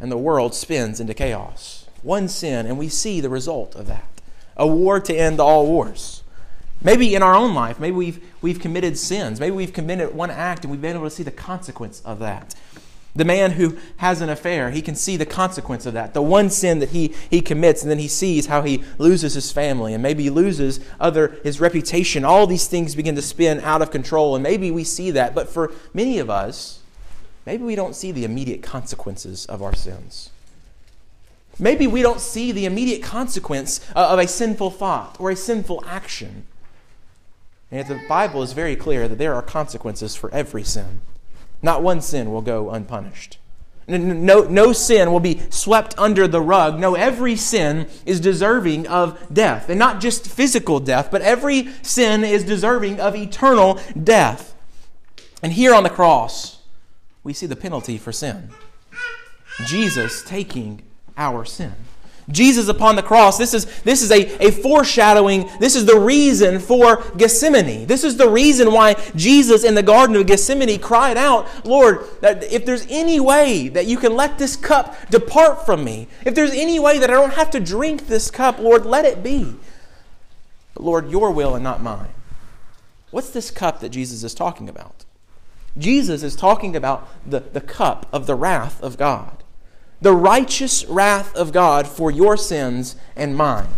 and 0.00 0.10
the 0.10 0.18
world 0.18 0.54
spins 0.54 1.00
into 1.00 1.14
chaos. 1.14 1.86
One 2.02 2.28
sin, 2.28 2.66
and 2.66 2.78
we 2.78 2.88
see 2.88 3.20
the 3.20 3.28
result 3.28 3.74
of 3.74 3.86
that 3.86 4.08
a 4.56 4.66
war 4.66 5.00
to 5.00 5.14
end 5.14 5.40
all 5.40 5.66
wars. 5.66 6.22
Maybe 6.82 7.14
in 7.14 7.22
our 7.22 7.34
own 7.34 7.54
life, 7.54 7.78
maybe 7.78 7.96
we've, 7.96 8.24
we've 8.42 8.60
committed 8.60 8.98
sins. 8.98 9.38
Maybe 9.38 9.54
we've 9.54 9.72
committed 9.72 10.14
one 10.14 10.30
act 10.30 10.64
and 10.64 10.70
we've 10.70 10.80
been 10.80 10.96
able 10.96 11.06
to 11.06 11.10
see 11.10 11.22
the 11.22 11.30
consequence 11.30 12.02
of 12.04 12.18
that. 12.18 12.54
The 13.14 13.24
man 13.26 13.52
who 13.52 13.76
has 13.98 14.22
an 14.22 14.30
affair, 14.30 14.70
he 14.70 14.80
can 14.80 14.94
see 14.94 15.18
the 15.18 15.26
consequence 15.26 15.84
of 15.84 15.92
that. 15.92 16.14
The 16.14 16.22
one 16.22 16.48
sin 16.48 16.78
that 16.78 16.90
he, 16.90 17.14
he 17.28 17.42
commits, 17.42 17.82
and 17.82 17.90
then 17.90 17.98
he 17.98 18.08
sees 18.08 18.46
how 18.46 18.62
he 18.62 18.82
loses 18.96 19.34
his 19.34 19.52
family, 19.52 19.92
and 19.92 20.02
maybe 20.02 20.22
he 20.22 20.30
loses 20.30 20.80
other 20.98 21.38
his 21.44 21.60
reputation. 21.60 22.24
All 22.24 22.46
these 22.46 22.68
things 22.68 22.94
begin 22.94 23.14
to 23.16 23.22
spin 23.22 23.60
out 23.60 23.82
of 23.82 23.90
control, 23.90 24.34
and 24.34 24.42
maybe 24.42 24.70
we 24.70 24.82
see 24.82 25.10
that. 25.10 25.34
But 25.34 25.50
for 25.50 25.72
many 25.92 26.18
of 26.18 26.30
us, 26.30 26.80
maybe 27.44 27.62
we 27.64 27.74
don't 27.74 27.94
see 27.94 28.12
the 28.12 28.24
immediate 28.24 28.62
consequences 28.62 29.44
of 29.44 29.62
our 29.62 29.74
sins. 29.74 30.30
Maybe 31.58 31.86
we 31.86 32.00
don't 32.00 32.20
see 32.20 32.50
the 32.50 32.64
immediate 32.64 33.02
consequence 33.02 33.80
of 33.94 34.18
a 34.18 34.26
sinful 34.26 34.70
thought 34.70 35.16
or 35.20 35.30
a 35.30 35.36
sinful 35.36 35.84
action. 35.86 36.46
And 37.70 37.86
the 37.86 38.00
Bible 38.08 38.42
is 38.42 38.54
very 38.54 38.74
clear 38.74 39.06
that 39.06 39.18
there 39.18 39.34
are 39.34 39.42
consequences 39.42 40.16
for 40.16 40.32
every 40.32 40.62
sin. 40.62 41.02
Not 41.62 41.82
one 41.82 42.00
sin 42.00 42.32
will 42.32 42.42
go 42.42 42.70
unpunished. 42.70 43.38
No, 43.88 44.44
no 44.44 44.72
sin 44.72 45.12
will 45.12 45.20
be 45.20 45.40
swept 45.50 45.98
under 45.98 46.28
the 46.28 46.40
rug. 46.40 46.78
No, 46.78 46.94
every 46.94 47.36
sin 47.36 47.88
is 48.06 48.20
deserving 48.20 48.86
of 48.86 49.18
death. 49.32 49.68
And 49.68 49.78
not 49.78 50.00
just 50.00 50.28
physical 50.28 50.80
death, 50.80 51.10
but 51.10 51.22
every 51.22 51.68
sin 51.82 52.24
is 52.24 52.44
deserving 52.44 53.00
of 53.00 53.16
eternal 53.16 53.80
death. 54.02 54.54
And 55.42 55.52
here 55.52 55.74
on 55.74 55.82
the 55.82 55.90
cross, 55.90 56.62
we 57.24 57.32
see 57.32 57.46
the 57.46 57.56
penalty 57.56 57.98
for 57.98 58.12
sin. 58.12 58.50
Jesus 59.66 60.22
taking 60.22 60.82
our 61.16 61.44
sin. 61.44 61.74
Jesus 62.32 62.68
upon 62.68 62.96
the 62.96 63.02
cross, 63.02 63.38
this 63.38 63.54
is, 63.54 63.66
this 63.82 64.02
is 64.02 64.10
a, 64.10 64.46
a 64.46 64.50
foreshadowing. 64.50 65.48
This 65.60 65.76
is 65.76 65.84
the 65.84 65.98
reason 65.98 66.58
for 66.58 67.04
Gethsemane. 67.16 67.86
This 67.86 68.02
is 68.02 68.16
the 68.16 68.28
reason 68.28 68.72
why 68.72 68.94
Jesus 69.14 69.62
in 69.62 69.74
the 69.74 69.82
Garden 69.82 70.16
of 70.16 70.26
Gethsemane 70.26 70.80
cried 70.80 71.16
out, 71.16 71.46
Lord, 71.64 72.00
if 72.22 72.66
there's 72.66 72.86
any 72.88 73.20
way 73.20 73.68
that 73.68 73.86
you 73.86 73.98
can 73.98 74.16
let 74.16 74.38
this 74.38 74.56
cup 74.56 74.96
depart 75.10 75.64
from 75.64 75.84
me, 75.84 76.08
if 76.24 76.34
there's 76.34 76.52
any 76.52 76.80
way 76.80 76.98
that 76.98 77.10
I 77.10 77.14
don't 77.14 77.34
have 77.34 77.50
to 77.50 77.60
drink 77.60 78.06
this 78.06 78.30
cup, 78.30 78.58
Lord, 78.58 78.84
let 78.84 79.04
it 79.04 79.22
be. 79.22 79.54
But 80.74 80.82
Lord, 80.82 81.10
your 81.10 81.30
will 81.30 81.54
and 81.54 81.62
not 81.62 81.82
mine. 81.82 82.10
What's 83.10 83.30
this 83.30 83.50
cup 83.50 83.80
that 83.80 83.90
Jesus 83.90 84.24
is 84.24 84.34
talking 84.34 84.68
about? 84.68 85.04
Jesus 85.76 86.22
is 86.22 86.36
talking 86.36 86.76
about 86.76 87.08
the, 87.26 87.40
the 87.40 87.60
cup 87.60 88.06
of 88.12 88.26
the 88.26 88.34
wrath 88.34 88.82
of 88.82 88.98
God, 88.98 89.41
the 90.02 90.12
righteous 90.12 90.84
wrath 90.84 91.34
of 91.34 91.52
God 91.52 91.86
for 91.86 92.10
your 92.10 92.36
sins 92.36 92.96
and 93.16 93.36
mine. 93.36 93.68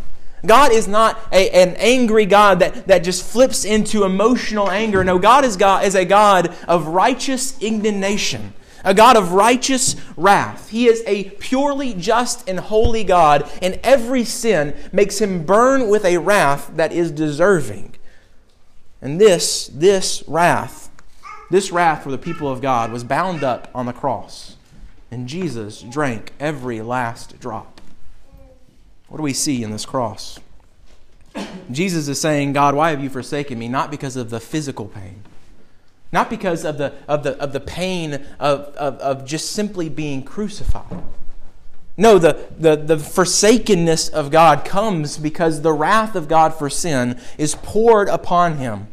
God 0.45 0.73
is 0.73 0.89
not 0.89 1.19
a, 1.33 1.49
an 1.51 1.75
angry 1.77 2.27
God 2.27 2.59
that, 2.59 2.87
that 2.89 2.99
just 2.99 3.25
flips 3.25 3.65
into 3.65 4.05
emotional 4.05 4.71
anger. 4.71 5.03
No, 5.05 5.19
God 5.19 5.45
is, 5.45 5.57
God 5.57 5.85
is 5.85 5.95
a 5.95 6.05
God 6.05 6.55
of 6.69 6.89
righteous 6.89 7.59
indignation, 7.63 8.53
a 8.85 8.93
God 8.93 9.17
of 9.17 9.33
righteous 9.33 9.97
wrath. 10.17 10.69
He 10.69 10.87
is 10.87 11.03
a 11.07 11.31
purely 11.31 11.95
just 11.95 12.47
and 12.49 12.59
holy 12.61 13.05
God, 13.05 13.49
and 13.63 13.81
every 13.83 14.25
sin 14.25 14.75
makes 14.93 15.19
him 15.19 15.45
burn 15.45 15.89
with 15.89 16.05
a 16.05 16.19
wrath 16.19 16.71
that 16.75 16.93
is 16.93 17.11
deserving. 17.11 17.95
And 19.01 19.21
this, 19.21 19.69
this 19.69 20.25
wrath 20.27 20.91
this 21.51 21.71
wrath 21.71 22.03
for 22.03 22.11
the 22.11 22.19
people 22.19 22.49
of 22.49 22.61
God 22.61 22.91
was 22.91 23.05
bound 23.05 23.45
up 23.45 23.71
on 23.75 23.87
the 23.87 23.93
cross, 23.93 24.54
and 25.15 25.29
Jesus 25.29 25.81
drank 25.81 26.33
every 26.41 26.83
last 26.83 27.39
drop. 27.39 27.81
What 29.07 29.19
do 29.19 29.23
we 29.23 29.33
see 29.33 29.63
in 29.63 29.71
this 29.71 29.87
cross? 29.87 30.41
Jesus 31.71 32.09
is 32.09 32.21
saying, 32.21 32.53
God, 32.53 32.75
why 32.75 32.91
have 32.91 33.01
you 33.01 33.09
forsaken 33.09 33.57
me? 33.57 33.69
Not 33.69 33.93
because 33.93 34.17
of 34.17 34.31
the 34.31 34.41
physical 34.41 34.87
pain, 34.87 35.23
not 36.11 36.29
because 36.31 36.65
of 36.65 36.79
the, 36.79 36.95
of 37.07 37.23
the, 37.23 37.41
of 37.41 37.53
the 37.53 37.61
pain 37.61 38.15
of, 38.41 38.75
of, 38.75 38.99
of 38.99 39.25
just 39.25 39.53
simply 39.53 39.89
being 39.89 40.25
crucified. 40.25 41.05
No, 41.97 42.19
the, 42.19 42.49
the, 42.59 42.75
the 42.75 42.99
forsakenness 42.99 44.09
of 44.09 44.33
God 44.33 44.65
comes 44.65 45.17
because 45.17 45.63
the 45.63 45.73
wrath 45.73 46.17
of 46.17 46.27
God 46.27 46.55
for 46.55 46.69
sin 46.69 47.21
is 47.39 47.55
poured 47.55 48.09
upon 48.09 48.57
him 48.57 48.89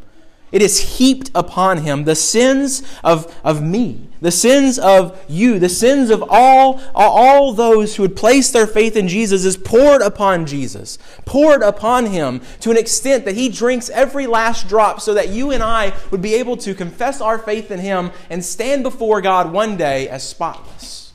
it 0.52 0.62
is 0.62 0.98
heaped 0.98 1.32
upon 1.34 1.80
him. 1.80 2.04
The 2.04 2.16
sins 2.16 2.84
of, 3.04 3.34
of 3.44 3.64
me, 3.64 4.10
the 4.20 4.32
sins 4.32 4.78
of 4.78 5.20
you, 5.28 5.60
the 5.60 5.70
sins 5.70 6.10
of 6.10 6.24
all, 6.30 6.82
all 6.94 7.54
those 7.54 7.96
who 7.96 8.04
would 8.04 8.16
place 8.16 8.52
their 8.52 8.68
faith 8.68 8.96
in 8.96 9.08
Jesus 9.08 9.46
is 9.46 9.58
poured 9.58 10.02
upon 10.02 10.46
Jesus, 10.46 10.98
poured 11.26 11.62
upon 11.62 12.08
him 12.08 12.42
to 12.60 12.70
an 12.70 12.78
extent 12.78 13.26
that 13.26 13.36
he 13.36 13.50
drinks 13.50 13.90
every 13.90 14.28
last 14.28 14.68
drop 14.68 15.02
so 15.02 15.14
that 15.14 15.30
you 15.30 15.52
and 15.52 15.64
I 15.64 15.94
would 16.12 16.22
be 16.22 16.36
able 16.36 16.58
to 16.58 16.76
confess 16.76 17.22
our 17.22 17.40
faith 17.40 17.72
in 17.72 17.80
him 17.80 18.12
and 18.30 18.44
stand 18.44 18.84
before 18.84 19.22
God 19.22 19.52
one 19.52 19.78
day 19.78 20.10
as 20.10 20.28
spotless. 20.28 21.14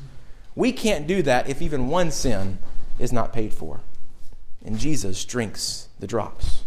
We 0.55 0.73
can't 0.73 1.07
do 1.07 1.23
that 1.23 1.49
if 1.49 1.61
even 1.61 1.89
one 1.89 2.11
sin 2.11 2.59
is 2.99 3.13
not 3.13 3.33
paid 3.33 3.53
for. 3.53 3.81
And 4.65 4.79
Jesus 4.79 5.25
drinks 5.25 5.89
the 6.01 6.07
drops. 6.07 6.65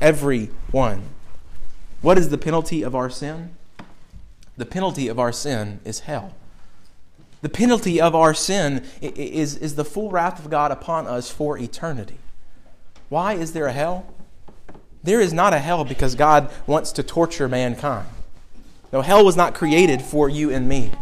Every 0.00 0.50
one. 0.72 1.04
What 2.04 2.18
is 2.18 2.28
the 2.28 2.36
penalty 2.36 2.82
of 2.82 2.94
our 2.94 3.08
sin? 3.08 3.56
The 4.58 4.66
penalty 4.66 5.08
of 5.08 5.18
our 5.18 5.32
sin 5.32 5.80
is 5.86 6.00
hell. 6.00 6.34
The 7.40 7.48
penalty 7.48 7.98
of 7.98 8.14
our 8.14 8.34
sin 8.34 8.84
is, 9.00 9.56
is 9.56 9.76
the 9.76 9.86
full 9.86 10.10
wrath 10.10 10.38
of 10.38 10.50
God 10.50 10.70
upon 10.70 11.06
us 11.06 11.30
for 11.30 11.56
eternity. 11.56 12.18
Why 13.08 13.32
is 13.32 13.54
there 13.54 13.68
a 13.68 13.72
hell? 13.72 14.12
There 15.02 15.18
is 15.18 15.32
not 15.32 15.54
a 15.54 15.58
hell 15.60 15.82
because 15.82 16.14
God 16.14 16.52
wants 16.66 16.92
to 16.92 17.02
torture 17.02 17.48
mankind. 17.48 18.08
No, 18.92 19.00
hell 19.00 19.24
was 19.24 19.34
not 19.34 19.54
created 19.54 20.02
for 20.02 20.28
you 20.28 20.50
and 20.50 20.68
me. 20.68 20.92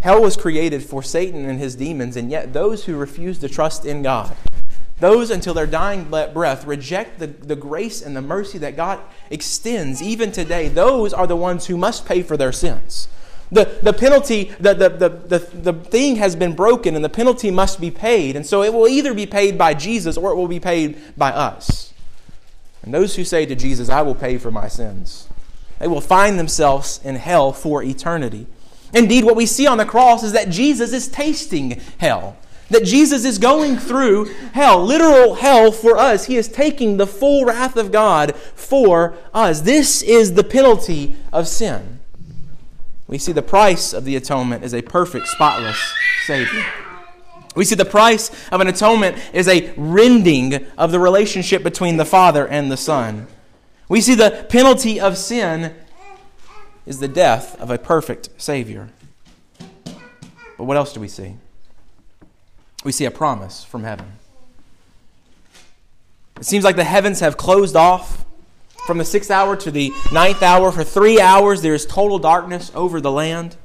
Hell 0.00 0.20
was 0.20 0.36
created 0.36 0.82
for 0.82 1.04
Satan 1.04 1.48
and 1.48 1.60
his 1.60 1.76
demons, 1.76 2.16
and 2.16 2.32
yet 2.32 2.52
those 2.52 2.86
who 2.86 2.96
refuse 2.96 3.38
to 3.38 3.48
trust 3.48 3.86
in 3.86 4.02
God, 4.02 4.34
those 5.02 5.30
until 5.30 5.52
their 5.52 5.66
dying 5.66 6.04
breath 6.04 6.64
reject 6.64 7.18
the, 7.18 7.26
the 7.26 7.56
grace 7.56 8.02
and 8.02 8.16
the 8.16 8.22
mercy 8.22 8.56
that 8.58 8.76
God 8.76 9.00
extends 9.30 10.00
even 10.00 10.30
today, 10.30 10.68
those 10.68 11.12
are 11.12 11.26
the 11.26 11.34
ones 11.34 11.66
who 11.66 11.76
must 11.76 12.06
pay 12.06 12.22
for 12.22 12.36
their 12.36 12.52
sins. 12.52 13.08
The, 13.50 13.64
the 13.82 13.92
penalty, 13.92 14.52
the, 14.60 14.74
the, 14.74 14.88
the, 14.88 15.08
the, 15.08 15.38
the 15.38 15.72
thing 15.72 16.16
has 16.16 16.36
been 16.36 16.54
broken 16.54 16.94
and 16.94 17.04
the 17.04 17.08
penalty 17.08 17.50
must 17.50 17.80
be 17.80 17.90
paid. 17.90 18.36
And 18.36 18.46
so 18.46 18.62
it 18.62 18.72
will 18.72 18.86
either 18.86 19.12
be 19.12 19.26
paid 19.26 19.58
by 19.58 19.74
Jesus 19.74 20.16
or 20.16 20.30
it 20.30 20.36
will 20.36 20.46
be 20.46 20.60
paid 20.60 20.96
by 21.16 21.32
us. 21.32 21.92
And 22.84 22.94
those 22.94 23.16
who 23.16 23.24
say 23.24 23.44
to 23.44 23.56
Jesus, 23.56 23.88
I 23.88 24.02
will 24.02 24.14
pay 24.14 24.38
for 24.38 24.52
my 24.52 24.68
sins, 24.68 25.26
they 25.80 25.88
will 25.88 26.00
find 26.00 26.38
themselves 26.38 27.00
in 27.02 27.16
hell 27.16 27.52
for 27.52 27.82
eternity. 27.82 28.46
Indeed, 28.94 29.24
what 29.24 29.34
we 29.34 29.46
see 29.46 29.66
on 29.66 29.78
the 29.78 29.84
cross 29.84 30.22
is 30.22 30.30
that 30.32 30.48
Jesus 30.48 30.92
is 30.92 31.08
tasting 31.08 31.80
hell. 31.98 32.36
That 32.70 32.84
Jesus 32.84 33.24
is 33.24 33.38
going 33.38 33.76
through 33.76 34.26
hell, 34.52 34.82
literal 34.82 35.34
hell 35.34 35.72
for 35.72 35.96
us. 35.96 36.26
He 36.26 36.36
is 36.36 36.48
taking 36.48 36.96
the 36.96 37.06
full 37.06 37.44
wrath 37.44 37.76
of 37.76 37.92
God 37.92 38.34
for 38.34 39.14
us. 39.34 39.60
This 39.60 40.02
is 40.02 40.34
the 40.34 40.44
penalty 40.44 41.16
of 41.32 41.48
sin. 41.48 42.00
We 43.06 43.18
see 43.18 43.32
the 43.32 43.42
price 43.42 43.92
of 43.92 44.04
the 44.06 44.16
atonement 44.16 44.64
is 44.64 44.72
a 44.72 44.80
perfect, 44.80 45.28
spotless 45.28 45.78
Savior. 46.24 46.64
We 47.54 47.66
see 47.66 47.74
the 47.74 47.84
price 47.84 48.30
of 48.50 48.62
an 48.62 48.68
atonement 48.68 49.18
is 49.34 49.48
a 49.48 49.74
rending 49.76 50.66
of 50.78 50.92
the 50.92 50.98
relationship 50.98 51.62
between 51.62 51.98
the 51.98 52.06
Father 52.06 52.48
and 52.48 52.72
the 52.72 52.78
Son. 52.78 53.26
We 53.88 54.00
see 54.00 54.14
the 54.14 54.46
penalty 54.48 54.98
of 54.98 55.18
sin 55.18 55.74
is 56.86 57.00
the 57.00 57.08
death 57.08 57.60
of 57.60 57.70
a 57.70 57.76
perfect 57.76 58.30
Savior. 58.38 58.88
But 60.56 60.64
what 60.64 60.78
else 60.78 60.94
do 60.94 61.00
we 61.00 61.08
see? 61.08 61.36
We 62.84 62.92
see 62.92 63.04
a 63.04 63.10
promise 63.10 63.64
from 63.64 63.84
heaven. 63.84 64.12
It 66.36 66.44
seems 66.44 66.64
like 66.64 66.76
the 66.76 66.84
heavens 66.84 67.20
have 67.20 67.36
closed 67.36 67.76
off 67.76 68.24
from 68.86 68.98
the 68.98 69.04
sixth 69.04 69.30
hour 69.30 69.56
to 69.56 69.70
the 69.70 69.92
ninth 70.12 70.42
hour, 70.42 70.72
for 70.72 70.82
three 70.82 71.20
hours, 71.20 71.62
there 71.62 71.74
is 71.74 71.86
total 71.86 72.18
darkness 72.18 72.72
over 72.74 73.00
the 73.00 73.12
land. 73.12 73.56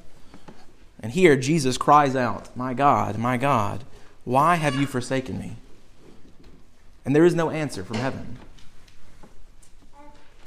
And 1.00 1.12
here 1.12 1.36
Jesus 1.36 1.78
cries 1.78 2.16
out, 2.16 2.56
My 2.56 2.74
God, 2.74 3.18
my 3.18 3.38
God, 3.38 3.84
why 4.26 4.56
have 4.56 4.76
you 4.76 4.86
forsaken 4.86 5.40
me? 5.40 5.56
And 7.04 7.16
there 7.16 7.26
is 7.26 7.34
no 7.34 7.50
answer 7.50 7.84
from 7.84 7.98
heaven. 7.98 8.38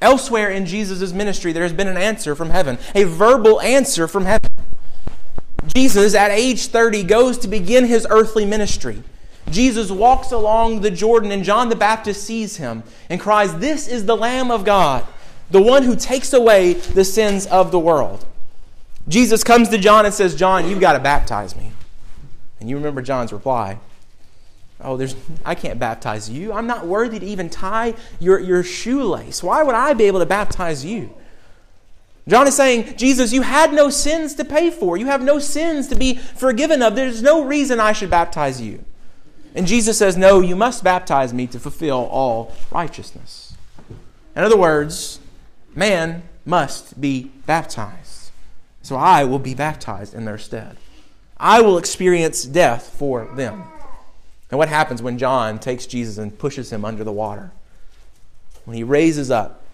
Elsewhere 0.00 0.50
in 0.50 0.66
Jesus' 0.66 1.12
ministry, 1.12 1.52
there 1.52 1.62
has 1.62 1.72
been 1.72 1.88
an 1.88 1.96
answer 1.96 2.34
from 2.34 2.50
heaven, 2.50 2.78
a 2.94 3.04
verbal 3.04 3.60
answer 3.60 4.06
from 4.06 4.24
heaven. 4.24 4.49
Jesus, 5.74 6.14
at 6.14 6.30
age 6.30 6.66
30, 6.66 7.04
goes 7.04 7.38
to 7.38 7.48
begin 7.48 7.86
his 7.86 8.06
earthly 8.10 8.44
ministry. 8.44 9.02
Jesus 9.50 9.90
walks 9.90 10.32
along 10.32 10.80
the 10.80 10.90
Jordan, 10.90 11.32
and 11.32 11.44
John 11.44 11.68
the 11.68 11.76
Baptist 11.76 12.24
sees 12.24 12.56
him 12.56 12.82
and 13.08 13.20
cries, 13.20 13.54
This 13.56 13.88
is 13.88 14.04
the 14.04 14.16
Lamb 14.16 14.50
of 14.50 14.64
God, 14.64 15.06
the 15.50 15.62
one 15.62 15.82
who 15.82 15.96
takes 15.96 16.32
away 16.32 16.74
the 16.74 17.04
sins 17.04 17.46
of 17.46 17.70
the 17.70 17.78
world. 17.78 18.24
Jesus 19.08 19.42
comes 19.42 19.68
to 19.70 19.78
John 19.78 20.04
and 20.06 20.14
says, 20.14 20.36
John, 20.36 20.68
you've 20.68 20.80
got 20.80 20.92
to 20.92 21.00
baptize 21.00 21.56
me. 21.56 21.72
And 22.60 22.68
you 22.68 22.76
remember 22.76 23.02
John's 23.02 23.32
reply. 23.32 23.78
Oh, 24.82 24.96
there's, 24.96 25.14
I 25.44 25.54
can't 25.54 25.78
baptize 25.78 26.30
you. 26.30 26.52
I'm 26.52 26.66
not 26.66 26.86
worthy 26.86 27.18
to 27.18 27.26
even 27.26 27.50
tie 27.50 27.94
your, 28.18 28.38
your 28.38 28.62
shoelace. 28.62 29.42
Why 29.42 29.62
would 29.62 29.74
I 29.74 29.94
be 29.94 30.04
able 30.04 30.20
to 30.20 30.26
baptize 30.26 30.84
you? 30.84 31.12
John 32.30 32.46
is 32.46 32.54
saying, 32.54 32.96
Jesus, 32.96 33.32
you 33.32 33.42
had 33.42 33.72
no 33.72 33.90
sins 33.90 34.36
to 34.36 34.44
pay 34.44 34.70
for. 34.70 34.96
You 34.96 35.06
have 35.06 35.20
no 35.20 35.40
sins 35.40 35.88
to 35.88 35.96
be 35.96 36.14
forgiven 36.14 36.80
of. 36.80 36.94
There's 36.94 37.22
no 37.22 37.44
reason 37.44 37.80
I 37.80 37.90
should 37.90 38.08
baptize 38.08 38.60
you. 38.60 38.84
And 39.56 39.66
Jesus 39.66 39.98
says, 39.98 40.16
No, 40.16 40.40
you 40.40 40.54
must 40.54 40.84
baptize 40.84 41.34
me 41.34 41.48
to 41.48 41.58
fulfill 41.58 42.06
all 42.06 42.54
righteousness. 42.70 43.56
In 44.36 44.44
other 44.44 44.56
words, 44.56 45.18
man 45.74 46.22
must 46.44 47.00
be 47.00 47.32
baptized. 47.46 48.30
So 48.80 48.94
I 48.94 49.24
will 49.24 49.40
be 49.40 49.56
baptized 49.56 50.14
in 50.14 50.24
their 50.24 50.38
stead. 50.38 50.76
I 51.36 51.60
will 51.62 51.78
experience 51.78 52.44
death 52.44 52.94
for 52.96 53.24
them. 53.34 53.64
And 54.52 54.58
what 54.58 54.68
happens 54.68 55.02
when 55.02 55.18
John 55.18 55.58
takes 55.58 55.84
Jesus 55.84 56.16
and 56.16 56.38
pushes 56.38 56.72
him 56.72 56.84
under 56.84 57.02
the 57.02 57.10
water? 57.10 57.50
When 58.66 58.76
he 58.76 58.84
raises 58.84 59.32
up, 59.32 59.64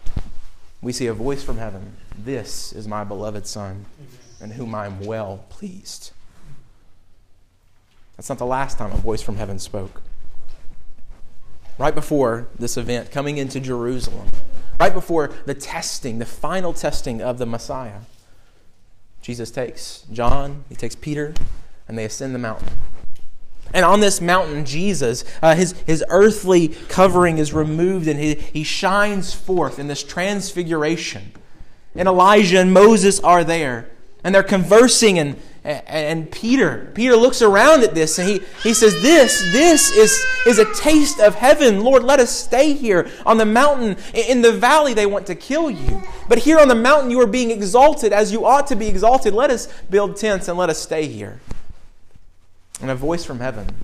we 0.81 0.93
see 0.93 1.07
a 1.07 1.13
voice 1.13 1.45
from 1.45 1.59
heaven 1.59 1.97
This 2.19 2.73
is 2.73 2.89
my 2.89 3.05
beloved 3.05 3.47
Son, 3.47 3.85
in 4.41 4.53
whom 4.53 4.75
I 4.75 4.87
am 4.87 5.01
well 5.01 5.45
pleased. 5.51 6.13
That's 8.17 8.29
not 8.29 8.39
the 8.39 8.47
last 8.47 8.79
time 8.79 8.93
a 8.93 8.97
voice 8.97 9.21
from 9.21 9.37
heaven 9.37 9.59
spoke. 9.59 10.03
Right 11.79 11.95
before 11.95 12.49
this 12.59 12.79
event, 12.79 13.11
coming 13.11 13.37
into 13.37 13.61
Jerusalem, 13.61 14.29
right 14.81 14.95
before 14.95 15.35
the 15.45 15.53
testing, 15.53 16.19
the 16.19 16.25
final 16.25 16.73
testing 16.73 17.21
of 17.21 17.37
the 17.37 17.45
Messiah, 17.45 18.01
Jesus 19.21 19.51
takes 19.51 20.05
John, 20.11 20.65
he 20.71 20.75
takes 20.75 20.95
Peter, 20.95 21.35
and 21.87 21.99
they 21.99 22.05
ascend 22.07 22.35
the 22.35 22.39
mountain. 22.39 22.69
And 23.75 23.85
on 23.85 24.01
this 24.01 24.21
mountain, 24.21 24.65
Jesus, 24.65 25.25
uh, 25.43 25.55
his, 25.55 25.73
his 25.87 26.03
earthly 26.09 26.69
covering 26.89 27.37
is 27.37 27.53
removed 27.53 28.09
and 28.09 28.19
he, 28.19 28.37
he 28.37 28.63
shines 28.63 29.35
forth 29.35 29.79
in 29.79 29.89
this 29.89 30.03
transfiguration. 30.03 31.33
And 31.97 32.09
Elijah 32.09 32.61
and 32.61 32.73
Moses 32.73 33.21
are 33.21 33.45
there. 33.45 33.89
And 34.23 34.35
they're 34.35 34.43
conversing 34.43 35.19
and, 35.19 35.37
and 35.67 36.31
Peter, 36.31 36.93
Peter 36.95 37.17
looks 37.17 37.43
around 37.43 37.83
at 37.83 37.93
this 37.95 38.19
and 38.21 38.29
he, 38.29 38.41
he 38.63 38.73
says, 38.73 39.01
This, 39.03 39.41
this 39.53 39.91
is, 39.91 40.25
is 40.47 40.59
a 40.59 40.75
taste 40.75 41.19
of 41.19 41.35
heaven. 41.35 41.81
Lord, 41.81 42.05
let 42.05 42.21
us 42.21 42.31
stay 42.31 42.73
here 42.73 43.11
on 43.25 43.37
the 43.37 43.45
mountain. 43.45 43.97
In 44.15 44.43
the 44.43 44.53
valley, 44.53 44.95
they 44.95 45.07
want 45.07 45.27
to 45.27 45.35
kill 45.35 45.69
you. 45.69 46.03
But 46.29 46.39
here 46.39 46.59
on 46.59 46.69
the 46.69 46.77
mountain, 46.77 47.11
you 47.11 47.21
are 47.21 47.27
being 47.27 47.51
exalted 47.51 48.13
as 48.13 48.31
you 48.31 48.47
ought 48.47 48.69
to 48.69 48.77
be 48.77 48.87
exalted. 48.87 49.35
Let 49.35 49.51
us 49.51 49.67
build 49.91 50.17
tents 50.17 50.47
and 50.47 50.57
let 50.57 50.71
us 50.71 50.81
stay 50.81 51.07
here. 51.07 51.41
And 52.81 52.91
a 52.91 52.95
voice 52.95 53.25
from 53.25 53.41
heaven 53.41 53.75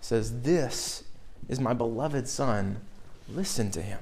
says, 0.00 0.40
This 0.42 1.04
is 1.48 1.60
my 1.60 1.74
beloved 1.74 2.26
Son. 2.28 2.78
Listen 3.28 3.70
to 3.70 3.82
him. 3.82 4.00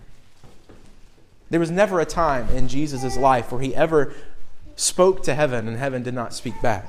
There 1.52 1.60
was 1.60 1.70
never 1.70 2.00
a 2.00 2.06
time 2.06 2.48
in 2.48 2.66
Jesus' 2.66 3.14
life 3.14 3.52
where 3.52 3.60
he 3.60 3.76
ever 3.76 4.14
spoke 4.74 5.22
to 5.24 5.34
heaven 5.34 5.68
and 5.68 5.76
heaven 5.76 6.02
did 6.02 6.14
not 6.14 6.32
speak 6.32 6.54
back. 6.62 6.88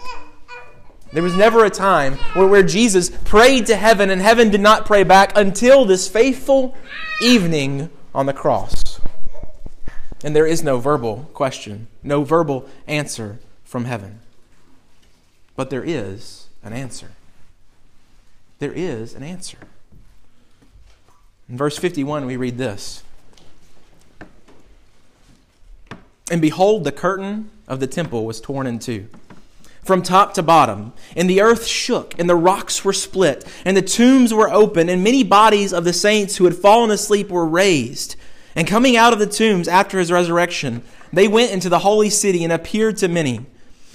There 1.11 1.21
was 1.21 1.35
never 1.35 1.65
a 1.65 1.69
time 1.69 2.13
where, 2.31 2.47
where 2.47 2.63
Jesus 2.63 3.09
prayed 3.09 3.65
to 3.65 3.75
heaven 3.75 4.09
and 4.09 4.21
heaven 4.21 4.49
did 4.49 4.61
not 4.61 4.85
pray 4.85 5.03
back 5.03 5.35
until 5.35 5.83
this 5.83 6.07
faithful 6.07 6.77
evening 7.21 7.89
on 8.15 8.25
the 8.25 8.31
cross. 8.31 9.01
And 10.23 10.33
there 10.33 10.47
is 10.47 10.63
no 10.63 10.79
verbal 10.79 11.29
question, 11.33 11.87
no 12.01 12.23
verbal 12.23 12.65
answer 12.87 13.39
from 13.65 13.83
heaven. 13.83 14.21
But 15.57 15.71
there 15.71 15.83
is 15.83 16.47
an 16.63 16.71
answer. 16.71 17.11
There 18.59 18.71
is 18.71 19.13
an 19.13 19.23
answer. 19.23 19.57
In 21.49 21.57
verse 21.57 21.77
51, 21.77 22.25
we 22.25 22.37
read 22.37 22.57
this 22.57 23.03
And 26.33 26.41
behold, 26.41 26.83
the 26.83 26.91
curtain 26.91 27.51
of 27.67 27.79
the 27.79 27.85
temple 27.85 28.25
was 28.25 28.41
torn 28.41 28.65
in 28.65 28.79
two 28.79 29.07
from 29.83 30.01
top 30.01 30.33
to 30.33 30.41
bottom, 30.41 30.93
and 31.15 31.29
the 31.29 31.41
earth 31.41 31.67
shook, 31.67 32.17
and 32.17 32.27
the 32.27 32.35
rocks 32.35 32.83
were 32.83 32.91
split, 32.91 33.45
and 33.63 33.77
the 33.77 33.83
tombs 33.83 34.33
were 34.33 34.49
opened, 34.49 34.89
and 34.89 35.03
many 35.03 35.23
bodies 35.23 35.71
of 35.71 35.83
the 35.83 35.93
saints 35.93 36.37
who 36.37 36.45
had 36.45 36.55
fallen 36.55 36.89
asleep 36.89 37.29
were 37.29 37.45
raised. 37.45 38.15
And 38.55 38.67
coming 38.67 38.97
out 38.97 39.13
of 39.13 39.19
the 39.19 39.27
tombs 39.27 39.67
after 39.67 39.99
his 39.99 40.11
resurrection, 40.11 40.81
they 41.11 41.27
went 41.27 41.51
into 41.51 41.69
the 41.69 41.77
holy 41.77 42.09
city 42.09 42.43
and 42.43 42.51
appeared 42.51 42.97
to 42.97 43.07
many. 43.07 43.45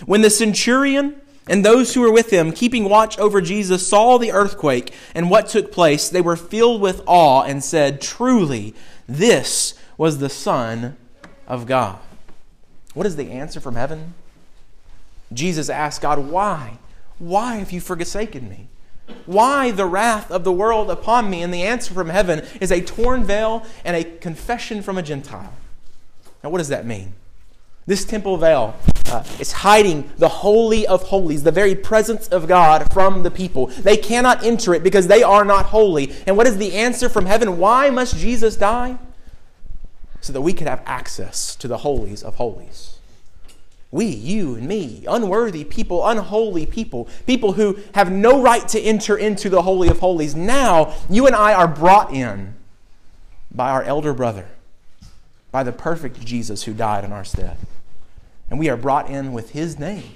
When 0.06 0.22
the 0.22 0.30
centurion 0.30 1.20
and 1.48 1.64
those 1.64 1.92
who 1.92 2.02
were 2.02 2.12
with 2.12 2.30
him, 2.32 2.52
keeping 2.52 2.88
watch 2.88 3.18
over 3.18 3.40
Jesus, 3.40 3.88
saw 3.88 4.16
the 4.16 4.30
earthquake 4.30 4.94
and 5.12 5.28
what 5.28 5.48
took 5.48 5.72
place, 5.72 6.08
they 6.08 6.20
were 6.20 6.36
filled 6.36 6.80
with 6.80 7.02
awe 7.04 7.42
and 7.42 7.64
said, 7.64 8.00
Truly, 8.00 8.76
this 9.08 9.74
was 9.96 10.18
the 10.18 10.30
Son 10.30 10.96
of 11.48 11.66
God. 11.66 11.98
What 12.98 13.06
is 13.06 13.14
the 13.14 13.30
answer 13.30 13.60
from 13.60 13.76
heaven? 13.76 14.14
Jesus 15.32 15.70
asked 15.70 16.02
God, 16.02 16.18
Why? 16.18 16.78
Why 17.20 17.58
have 17.58 17.70
you 17.70 17.80
forsaken 17.80 18.48
me? 18.48 18.66
Why 19.24 19.70
the 19.70 19.86
wrath 19.86 20.32
of 20.32 20.42
the 20.42 20.50
world 20.50 20.90
upon 20.90 21.30
me? 21.30 21.44
And 21.44 21.54
the 21.54 21.62
answer 21.62 21.94
from 21.94 22.08
heaven 22.08 22.44
is 22.60 22.72
a 22.72 22.80
torn 22.80 23.22
veil 23.22 23.64
and 23.84 23.94
a 23.94 24.02
confession 24.02 24.82
from 24.82 24.98
a 24.98 25.02
Gentile. 25.04 25.52
Now, 26.42 26.50
what 26.50 26.58
does 26.58 26.70
that 26.70 26.86
mean? 26.86 27.12
This 27.86 28.04
temple 28.04 28.36
veil 28.36 28.74
uh, 29.06 29.22
is 29.38 29.52
hiding 29.52 30.10
the 30.16 30.28
Holy 30.28 30.84
of 30.84 31.04
Holies, 31.04 31.44
the 31.44 31.52
very 31.52 31.76
presence 31.76 32.26
of 32.26 32.48
God 32.48 32.92
from 32.92 33.22
the 33.22 33.30
people. 33.30 33.68
They 33.68 33.96
cannot 33.96 34.42
enter 34.42 34.74
it 34.74 34.82
because 34.82 35.06
they 35.06 35.22
are 35.22 35.44
not 35.44 35.66
holy. 35.66 36.12
And 36.26 36.36
what 36.36 36.48
is 36.48 36.56
the 36.56 36.74
answer 36.74 37.08
from 37.08 37.26
heaven? 37.26 37.58
Why 37.58 37.90
must 37.90 38.16
Jesus 38.16 38.56
die? 38.56 38.98
So 40.28 40.34
that 40.34 40.42
we 40.42 40.52
could 40.52 40.66
have 40.66 40.82
access 40.84 41.56
to 41.56 41.66
the 41.66 41.78
holies 41.78 42.22
of 42.22 42.34
holies. 42.34 42.98
We, 43.90 44.04
you 44.04 44.56
and 44.56 44.68
me, 44.68 45.06
unworthy 45.08 45.64
people, 45.64 46.06
unholy 46.06 46.66
people, 46.66 47.08
people 47.26 47.54
who 47.54 47.78
have 47.94 48.12
no 48.12 48.42
right 48.42 48.68
to 48.68 48.78
enter 48.78 49.16
into 49.16 49.48
the 49.48 49.62
Holy 49.62 49.88
of 49.88 50.00
Holies. 50.00 50.36
Now, 50.36 50.94
you 51.08 51.26
and 51.26 51.34
I 51.34 51.54
are 51.54 51.66
brought 51.66 52.12
in 52.12 52.56
by 53.50 53.70
our 53.70 53.82
elder 53.82 54.12
brother, 54.12 54.48
by 55.50 55.62
the 55.62 55.72
perfect 55.72 56.20
Jesus 56.20 56.64
who 56.64 56.74
died 56.74 57.04
in 57.04 57.12
our 57.14 57.24
stead. 57.24 57.56
And 58.50 58.58
we 58.58 58.68
are 58.68 58.76
brought 58.76 59.08
in 59.08 59.32
with 59.32 59.52
his 59.52 59.78
name. 59.78 60.12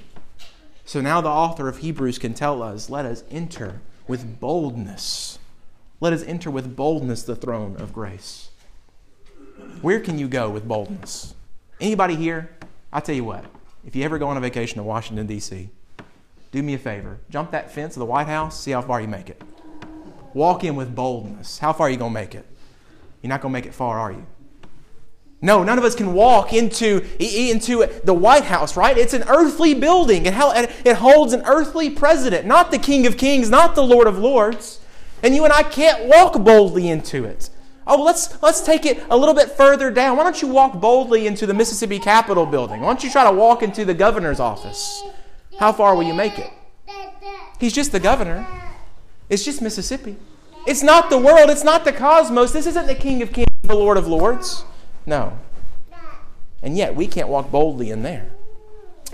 So 0.84 1.00
now 1.00 1.22
the 1.22 1.30
author 1.30 1.68
of 1.68 1.78
Hebrews 1.78 2.18
can 2.18 2.34
tell 2.34 2.62
us 2.62 2.90
let 2.90 3.06
us 3.06 3.24
enter 3.30 3.80
with 4.06 4.38
boldness. 4.40 5.38
Let 6.00 6.12
us 6.12 6.22
enter 6.24 6.50
with 6.50 6.76
boldness 6.76 7.22
the 7.22 7.34
throne 7.34 7.76
of 7.78 7.94
grace. 7.94 8.50
Where 9.82 9.98
can 9.98 10.16
you 10.16 10.28
go 10.28 10.48
with 10.48 10.66
boldness? 10.66 11.34
Anybody 11.80 12.14
here? 12.14 12.50
I 12.92 13.00
tell 13.00 13.16
you 13.16 13.24
what, 13.24 13.44
if 13.84 13.96
you 13.96 14.04
ever 14.04 14.16
go 14.16 14.28
on 14.28 14.36
a 14.36 14.40
vacation 14.40 14.76
to 14.76 14.84
Washington, 14.84 15.26
D.C., 15.26 15.70
do 16.52 16.62
me 16.62 16.74
a 16.74 16.78
favor. 16.78 17.18
Jump 17.30 17.50
that 17.50 17.72
fence 17.72 17.96
of 17.96 18.00
the 18.00 18.06
White 18.06 18.28
House, 18.28 18.60
see 18.60 18.70
how 18.70 18.80
far 18.80 19.00
you 19.00 19.08
make 19.08 19.28
it. 19.28 19.42
Walk 20.34 20.62
in 20.62 20.76
with 20.76 20.94
boldness. 20.94 21.58
How 21.58 21.72
far 21.72 21.88
are 21.88 21.90
you 21.90 21.96
going 21.96 22.12
to 22.12 22.20
make 22.20 22.36
it? 22.36 22.46
You're 23.22 23.30
not 23.30 23.40
going 23.40 23.50
to 23.50 23.58
make 23.58 23.66
it 23.66 23.74
far, 23.74 23.98
are 23.98 24.12
you? 24.12 24.24
No, 25.40 25.64
none 25.64 25.78
of 25.78 25.84
us 25.84 25.96
can 25.96 26.14
walk 26.14 26.52
into, 26.52 27.04
into 27.18 27.84
the 28.04 28.14
White 28.14 28.44
House, 28.44 28.76
right? 28.76 28.96
It's 28.96 29.14
an 29.14 29.24
earthly 29.26 29.74
building. 29.74 30.26
It, 30.26 30.70
it 30.84 30.96
holds 30.96 31.32
an 31.32 31.42
earthly 31.44 31.90
president, 31.90 32.46
not 32.46 32.70
the 32.70 32.78
King 32.78 33.04
of 33.08 33.16
Kings, 33.16 33.50
not 33.50 33.74
the 33.74 33.82
Lord 33.82 34.06
of 34.06 34.16
Lords. 34.16 34.78
And 35.24 35.34
you 35.34 35.42
and 35.42 35.52
I 35.52 35.64
can't 35.64 36.04
walk 36.04 36.34
boldly 36.44 36.88
into 36.88 37.24
it. 37.24 37.50
Oh, 37.86 38.02
let's, 38.02 38.40
let's 38.42 38.60
take 38.60 38.86
it 38.86 39.02
a 39.10 39.16
little 39.16 39.34
bit 39.34 39.50
further 39.50 39.90
down. 39.90 40.16
Why 40.16 40.22
don't 40.22 40.40
you 40.40 40.48
walk 40.48 40.80
boldly 40.80 41.26
into 41.26 41.46
the 41.46 41.54
Mississippi 41.54 41.98
Capitol 41.98 42.46
building? 42.46 42.80
Why 42.80 42.88
don't 42.88 43.02
you 43.02 43.10
try 43.10 43.24
to 43.24 43.36
walk 43.36 43.62
into 43.62 43.84
the 43.84 43.94
governor's 43.94 44.40
office? 44.40 45.02
How 45.58 45.72
far 45.72 45.94
will 45.94 46.04
you 46.04 46.14
make 46.14 46.38
it? 46.38 46.50
He's 47.58 47.72
just 47.72 47.92
the 47.92 48.00
governor. 48.00 48.46
It's 49.28 49.44
just 49.44 49.62
Mississippi. 49.62 50.16
It's 50.66 50.82
not 50.82 51.10
the 51.10 51.18
world. 51.18 51.50
It's 51.50 51.64
not 51.64 51.84
the 51.84 51.92
cosmos. 51.92 52.52
This 52.52 52.66
isn't 52.66 52.86
the 52.86 52.94
King 52.94 53.22
of 53.22 53.32
Kings, 53.32 53.48
the 53.62 53.74
Lord 53.74 53.96
of 53.96 54.06
Lords. 54.06 54.64
No. 55.06 55.38
And 56.62 56.76
yet, 56.76 56.94
we 56.94 57.08
can't 57.08 57.28
walk 57.28 57.50
boldly 57.50 57.90
in 57.90 58.02
there. 58.02 58.30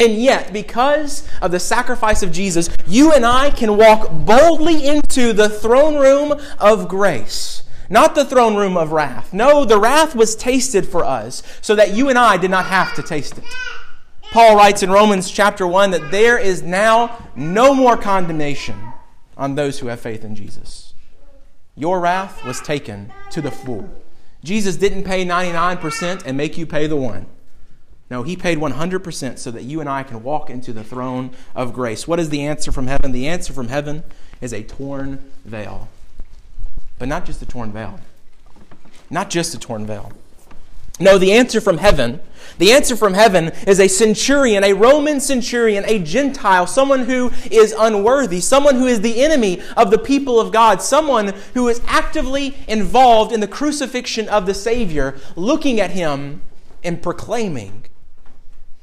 And 0.01 0.15
yet, 0.15 0.53
because 0.53 1.27
of 1.43 1.51
the 1.51 1.59
sacrifice 1.59 2.23
of 2.23 2.31
Jesus, 2.31 2.69
you 2.87 3.13
and 3.13 3.25
I 3.25 3.51
can 3.51 3.77
walk 3.77 4.11
boldly 4.11 4.87
into 4.87 5.33
the 5.33 5.49
throne 5.49 5.97
room 5.97 6.39
of 6.59 6.89
grace. 6.89 7.63
Not 7.91 8.15
the 8.15 8.25
throne 8.25 8.57
room 8.57 8.77
of 8.77 8.93
wrath. 8.93 9.33
No, 9.33 9.65
the 9.65 9.79
wrath 9.79 10.15
was 10.15 10.37
tasted 10.37 10.87
for 10.87 11.05
us 11.05 11.43
so 11.61 11.75
that 11.75 11.95
you 11.95 12.09
and 12.09 12.19
I 12.19 12.37
did 12.37 12.51
not 12.51 12.67
have 12.67 12.95
to 12.95 13.03
taste 13.03 13.39
it. 13.39 13.45
Paul 14.31 14.57
writes 14.57 14.83
in 14.83 14.91
Romans 14.91 15.31
chapter 15.31 15.67
1 15.67 15.93
that 15.93 16.11
there 16.11 16.39
is 16.39 16.63
now 16.63 17.31
no 17.35 17.75
more 17.75 17.97
condemnation 17.97 18.93
on 19.39 19.55
those 19.55 19.79
who 19.79 19.87
have 19.87 20.01
faith 20.01 20.23
in 20.23 20.35
Jesus. 20.35 20.93
Your 21.75 22.01
wrath 22.01 22.45
was 22.45 22.61
taken 22.61 23.11
to 23.31 23.41
the 23.41 23.51
full. 23.51 23.89
Jesus 24.45 24.77
didn't 24.77 25.05
pay 25.05 25.25
99% 25.25 26.25
and 26.27 26.37
make 26.37 26.59
you 26.59 26.67
pay 26.67 26.87
the 26.87 26.97
one. 26.97 27.27
No, 28.11 28.23
he 28.23 28.37
paid 28.37 28.59
100% 28.59 29.39
so 29.39 29.51
that 29.51 29.65
you 29.65 29.81
and 29.81 29.89
I 29.89 30.03
can 30.03 30.23
walk 30.23 30.51
into 30.51 30.73
the 30.73 30.85
throne 30.85 31.31
of 31.55 31.73
grace. 31.73 32.09
What 32.09 32.21
is 32.21 32.31
the 32.31 32.43
answer 32.43 32.73
from 32.73 32.87
heaven? 32.87 33.13
The 33.13 33.29
answer 33.29 33.53
from 33.53 33.69
heaven 33.69 34.03
is 34.41 34.53
a 34.53 34.63
torn 34.63 35.31
veil. 35.45 35.89
But 36.99 37.09
not 37.09 37.25
just 37.25 37.43
a 37.43 37.47
torn 37.47 37.73
veil. 37.73 38.01
Not 39.11 39.31
just 39.31 39.55
a 39.55 39.59
torn 39.59 39.87
veil. 39.87 40.13
No, 41.01 41.17
the 41.17 41.33
answer 41.33 41.61
from 41.61 41.79
heaven, 41.79 42.21
the 42.59 42.73
answer 42.73 42.97
from 42.97 43.15
heaven 43.15 43.53
is 43.69 43.79
a 43.79 43.87
centurion, 43.87 44.65
a 44.65 44.73
Roman 44.73 45.21
centurion, 45.21 45.85
a 45.87 46.01
Gentile, 46.01 46.67
someone 46.67 47.05
who 47.05 47.31
is 47.53 47.73
unworthy, 47.79 48.41
someone 48.41 48.75
who 48.75 48.87
is 48.87 49.01
the 49.01 49.23
enemy 49.23 49.63
of 49.77 49.93
the 49.93 49.99
people 49.99 50.41
of 50.41 50.51
God, 50.51 50.83
someone 50.83 51.35
who 51.55 51.69
is 51.69 51.81
actively 51.87 52.57
involved 52.67 53.33
in 53.33 53.39
the 53.39 53.47
crucifixion 53.47 54.29
of 54.29 54.47
the 54.47 54.55
Savior, 54.55 55.17
looking 55.37 55.81
at 55.81 55.93
him 55.93 56.43
and 56.83 57.01
proclaiming, 57.01 57.85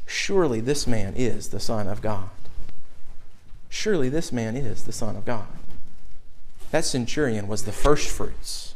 Surely 0.05 0.61
this 0.61 0.87
man 0.87 1.13
is 1.15 1.49
the 1.49 1.59
Son 1.59 1.87
of 1.87 2.01
God. 2.01 2.29
Surely 3.69 4.07
this 4.07 4.31
man 4.31 4.55
is 4.55 4.83
the 4.83 4.93
Son 4.93 5.17
of 5.17 5.25
God. 5.25 5.47
That 6.75 6.83
centurion 6.83 7.47
was 7.47 7.63
the 7.63 7.71
first 7.71 8.09
fruits 8.09 8.75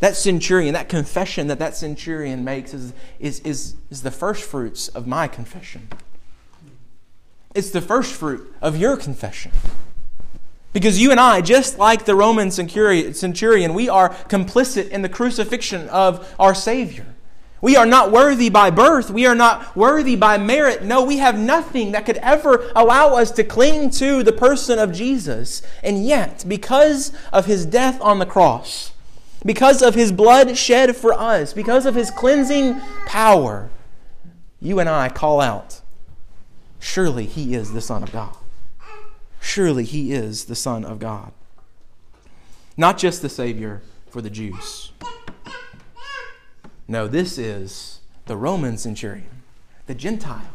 that 0.00 0.16
centurion, 0.16 0.74
that 0.74 0.88
confession 0.88 1.46
that 1.46 1.60
that 1.60 1.76
centurion 1.76 2.42
makes 2.42 2.74
is, 2.74 2.92
is, 3.20 3.38
is, 3.44 3.76
is 3.88 4.02
the 4.02 4.10
first 4.10 4.42
fruits 4.42 4.88
of 4.88 5.06
my 5.06 5.28
confession. 5.28 5.86
It's 7.54 7.70
the 7.70 7.80
first 7.80 8.12
fruit 8.12 8.52
of 8.60 8.76
your 8.76 8.96
confession. 8.96 9.52
Because 10.72 11.00
you 11.00 11.12
and 11.12 11.20
I, 11.20 11.40
just 11.42 11.78
like 11.78 12.04
the 12.04 12.16
Roman 12.16 12.50
centurion, 12.50 13.74
we 13.74 13.88
are 13.88 14.08
complicit 14.08 14.88
in 14.88 15.02
the 15.02 15.08
crucifixion 15.08 15.88
of 15.90 16.34
our 16.40 16.56
Savior. 16.56 17.11
We 17.62 17.76
are 17.76 17.86
not 17.86 18.10
worthy 18.10 18.50
by 18.50 18.70
birth. 18.70 19.08
We 19.08 19.24
are 19.24 19.36
not 19.36 19.76
worthy 19.76 20.16
by 20.16 20.36
merit. 20.36 20.82
No, 20.82 21.04
we 21.04 21.18
have 21.18 21.38
nothing 21.38 21.92
that 21.92 22.04
could 22.04 22.16
ever 22.16 22.68
allow 22.74 23.14
us 23.14 23.30
to 23.30 23.44
cling 23.44 23.90
to 23.90 24.24
the 24.24 24.32
person 24.32 24.80
of 24.80 24.92
Jesus. 24.92 25.62
And 25.80 26.04
yet, 26.04 26.44
because 26.48 27.12
of 27.32 27.46
his 27.46 27.64
death 27.64 28.00
on 28.00 28.18
the 28.18 28.26
cross, 28.26 28.92
because 29.46 29.80
of 29.80 29.94
his 29.94 30.10
blood 30.10 30.58
shed 30.58 30.96
for 30.96 31.12
us, 31.12 31.52
because 31.52 31.86
of 31.86 31.94
his 31.94 32.10
cleansing 32.10 32.80
power, 33.06 33.70
you 34.60 34.80
and 34.80 34.88
I 34.88 35.08
call 35.08 35.40
out, 35.40 35.80
Surely 36.80 37.26
he 37.26 37.54
is 37.54 37.72
the 37.72 37.80
Son 37.80 38.02
of 38.02 38.10
God. 38.10 38.36
Surely 39.40 39.84
he 39.84 40.12
is 40.12 40.46
the 40.46 40.56
Son 40.56 40.84
of 40.84 40.98
God. 40.98 41.32
Not 42.76 42.98
just 42.98 43.22
the 43.22 43.28
Savior 43.28 43.82
for 44.10 44.20
the 44.20 44.30
Jews. 44.30 44.90
No, 46.92 47.08
this 47.08 47.38
is 47.38 48.00
the 48.26 48.36
Roman 48.36 48.76
centurion, 48.76 49.42
the 49.86 49.94
Gentile. 49.94 50.46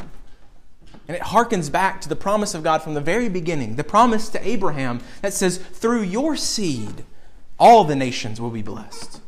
And 1.07 1.17
it 1.17 1.23
harkens 1.23 1.71
back 1.71 1.99
to 2.01 2.09
the 2.09 2.15
promise 2.15 2.53
of 2.53 2.61
God 2.61 2.83
from 2.83 2.93
the 2.93 3.01
very 3.01 3.27
beginning, 3.27 3.75
the 3.75 3.83
promise 3.83 4.29
to 4.29 4.47
Abraham 4.47 4.99
that 5.23 5.33
says, 5.33 5.57
Through 5.57 6.03
your 6.03 6.35
seed, 6.35 7.05
all 7.57 7.85
the 7.85 7.95
nations 7.95 8.39
will 8.39 8.51
be 8.51 8.61
blessed. 8.61 9.19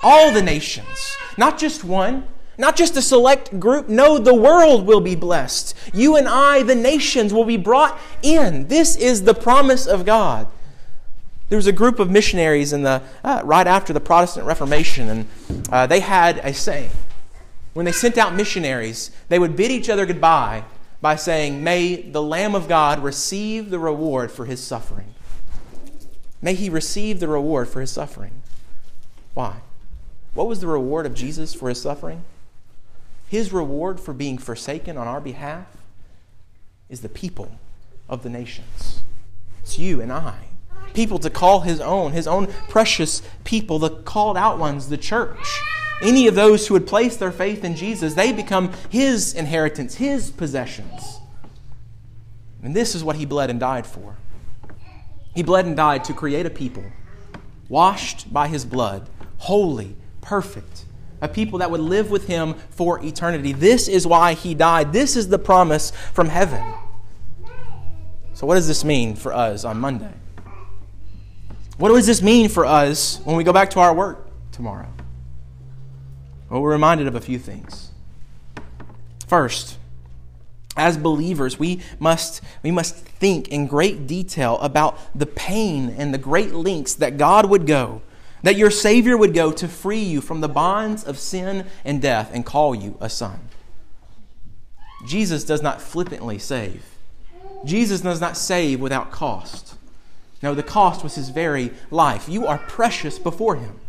All 0.00 0.30
the 0.30 0.40
nations. 0.40 1.16
Not 1.36 1.58
just 1.58 1.82
one, 1.82 2.28
not 2.56 2.76
just 2.76 2.96
a 2.96 3.02
select 3.02 3.58
group. 3.58 3.88
No, 3.88 4.16
the 4.16 4.32
world 4.32 4.86
will 4.86 5.00
be 5.00 5.16
blessed. 5.16 5.76
You 5.92 6.14
and 6.14 6.28
I, 6.28 6.62
the 6.62 6.76
nations, 6.76 7.34
will 7.34 7.46
be 7.46 7.56
brought 7.56 7.98
in. 8.22 8.68
This 8.68 8.94
is 8.94 9.24
the 9.24 9.34
promise 9.34 9.88
of 9.88 10.06
God. 10.06 10.46
There 11.48 11.56
was 11.56 11.66
a 11.66 11.72
group 11.72 11.98
of 11.98 12.10
missionaries 12.10 12.72
in 12.72 12.82
the, 12.82 13.02
uh, 13.24 13.40
right 13.44 13.66
after 13.66 13.92
the 13.92 14.00
Protestant 14.00 14.46
Reformation, 14.46 15.08
and 15.08 15.26
uh, 15.70 15.86
they 15.86 16.00
had 16.00 16.38
a 16.38 16.52
saying. 16.52 16.90
When 17.72 17.86
they 17.86 17.92
sent 17.92 18.18
out 18.18 18.34
missionaries, 18.34 19.10
they 19.28 19.38
would 19.38 19.56
bid 19.56 19.70
each 19.70 19.88
other 19.88 20.04
goodbye 20.04 20.64
by 21.00 21.16
saying, 21.16 21.62
May 21.62 22.02
the 22.02 22.22
Lamb 22.22 22.54
of 22.54 22.68
God 22.68 23.02
receive 23.02 23.70
the 23.70 23.78
reward 23.78 24.30
for 24.30 24.44
his 24.44 24.62
suffering. 24.62 25.14
May 26.42 26.54
he 26.54 26.68
receive 26.68 27.20
the 27.20 27.28
reward 27.28 27.68
for 27.68 27.80
his 27.80 27.90
suffering. 27.90 28.42
Why? 29.34 29.56
What 30.34 30.48
was 30.48 30.60
the 30.60 30.66
reward 30.66 31.06
of 31.06 31.14
Jesus 31.14 31.54
for 31.54 31.68
his 31.68 31.80
suffering? 31.80 32.24
His 33.28 33.52
reward 33.52 34.00
for 34.00 34.12
being 34.12 34.38
forsaken 34.38 34.96
on 34.96 35.06
our 35.06 35.20
behalf 35.20 35.66
is 36.88 37.00
the 37.00 37.08
people 37.08 37.58
of 38.08 38.22
the 38.22 38.30
nations. 38.30 39.02
It's 39.62 39.78
you 39.78 40.00
and 40.00 40.12
I. 40.12 40.47
People 40.94 41.18
to 41.20 41.30
call 41.30 41.60
his 41.60 41.80
own, 41.80 42.12
his 42.12 42.26
own 42.26 42.48
precious 42.68 43.22
people, 43.44 43.78
the 43.78 43.90
called 43.90 44.36
out 44.36 44.58
ones, 44.58 44.88
the 44.88 44.96
church. 44.96 45.60
Any 46.00 46.26
of 46.28 46.34
those 46.34 46.66
who 46.66 46.74
would 46.74 46.86
place 46.86 47.16
their 47.16 47.32
faith 47.32 47.64
in 47.64 47.74
Jesus, 47.74 48.14
they 48.14 48.32
become 48.32 48.72
his 48.88 49.34
inheritance, 49.34 49.96
his 49.96 50.30
possessions. 50.30 51.18
And 52.62 52.74
this 52.74 52.94
is 52.94 53.02
what 53.02 53.16
he 53.16 53.24
bled 53.24 53.50
and 53.50 53.58
died 53.58 53.86
for. 53.86 54.16
He 55.34 55.42
bled 55.42 55.66
and 55.66 55.76
died 55.76 56.04
to 56.04 56.14
create 56.14 56.46
a 56.46 56.50
people 56.50 56.84
washed 57.68 58.32
by 58.32 58.48
his 58.48 58.64
blood, 58.64 59.08
holy, 59.38 59.94
perfect, 60.20 60.84
a 61.20 61.28
people 61.28 61.58
that 61.58 61.70
would 61.70 61.80
live 61.80 62.10
with 62.10 62.26
him 62.26 62.54
for 62.70 63.04
eternity. 63.04 63.52
This 63.52 63.88
is 63.88 64.06
why 64.06 64.34
he 64.34 64.54
died. 64.54 64.92
This 64.92 65.16
is 65.16 65.28
the 65.28 65.38
promise 65.38 65.92
from 66.12 66.28
heaven. 66.28 66.64
So, 68.34 68.46
what 68.46 68.54
does 68.54 68.68
this 68.68 68.84
mean 68.84 69.16
for 69.16 69.32
us 69.32 69.64
on 69.64 69.80
Monday? 69.80 70.12
What 71.78 71.90
does 71.90 72.06
this 72.06 72.20
mean 72.20 72.48
for 72.48 72.66
us 72.66 73.20
when 73.24 73.36
we 73.36 73.44
go 73.44 73.52
back 73.52 73.70
to 73.70 73.80
our 73.80 73.94
work 73.94 74.26
tomorrow? 74.50 74.88
Well, 76.50 76.60
we're 76.60 76.72
reminded 76.72 77.06
of 77.06 77.14
a 77.14 77.20
few 77.20 77.38
things. 77.38 77.92
First, 79.28 79.78
as 80.76 80.96
believers, 80.96 81.56
we 81.58 81.80
must, 82.00 82.40
we 82.64 82.72
must 82.72 82.96
think 82.96 83.48
in 83.48 83.68
great 83.68 84.08
detail 84.08 84.58
about 84.58 84.98
the 85.16 85.26
pain 85.26 85.94
and 85.96 86.12
the 86.12 86.18
great 86.18 86.52
lengths 86.52 86.94
that 86.94 87.16
God 87.16 87.48
would 87.48 87.64
go, 87.64 88.02
that 88.42 88.56
your 88.56 88.72
Savior 88.72 89.16
would 89.16 89.32
go 89.32 89.52
to 89.52 89.68
free 89.68 90.02
you 90.02 90.20
from 90.20 90.40
the 90.40 90.48
bonds 90.48 91.04
of 91.04 91.16
sin 91.16 91.64
and 91.84 92.02
death 92.02 92.30
and 92.32 92.44
call 92.44 92.74
you 92.74 92.96
a 93.00 93.08
son. 93.08 93.38
Jesus 95.06 95.44
does 95.44 95.62
not 95.62 95.80
flippantly 95.80 96.40
save. 96.40 96.84
Jesus 97.64 98.00
does 98.00 98.20
not 98.20 98.36
save 98.36 98.80
without 98.80 99.12
cost. 99.12 99.77
No, 100.42 100.54
the 100.54 100.62
cost 100.62 101.02
was 101.02 101.16
his 101.16 101.30
very 101.30 101.72
life. 101.90 102.28
You 102.28 102.46
are 102.46 102.58
precious 102.58 103.18
before 103.18 103.56
him. 103.56 103.80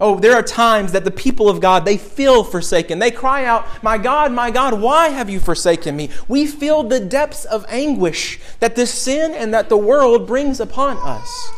Oh, 0.00 0.18
there 0.18 0.34
are 0.34 0.42
times 0.42 0.92
that 0.92 1.04
the 1.04 1.10
people 1.10 1.50
of 1.50 1.60
God, 1.60 1.84
they 1.84 1.98
feel 1.98 2.42
forsaken. 2.42 2.98
They 2.98 3.10
cry 3.10 3.44
out, 3.44 3.66
My 3.82 3.98
God, 3.98 4.32
my 4.32 4.50
God, 4.50 4.80
why 4.80 5.08
have 5.10 5.28
you 5.28 5.38
forsaken 5.38 5.94
me? 5.94 6.08
We 6.26 6.46
feel 6.46 6.82
the 6.82 7.00
depths 7.00 7.44
of 7.44 7.66
anguish 7.68 8.40
that 8.60 8.76
this 8.76 8.92
sin 8.92 9.32
and 9.32 9.52
that 9.52 9.68
the 9.68 9.76
world 9.76 10.26
brings 10.26 10.58
upon 10.58 10.96
us. 10.96 11.52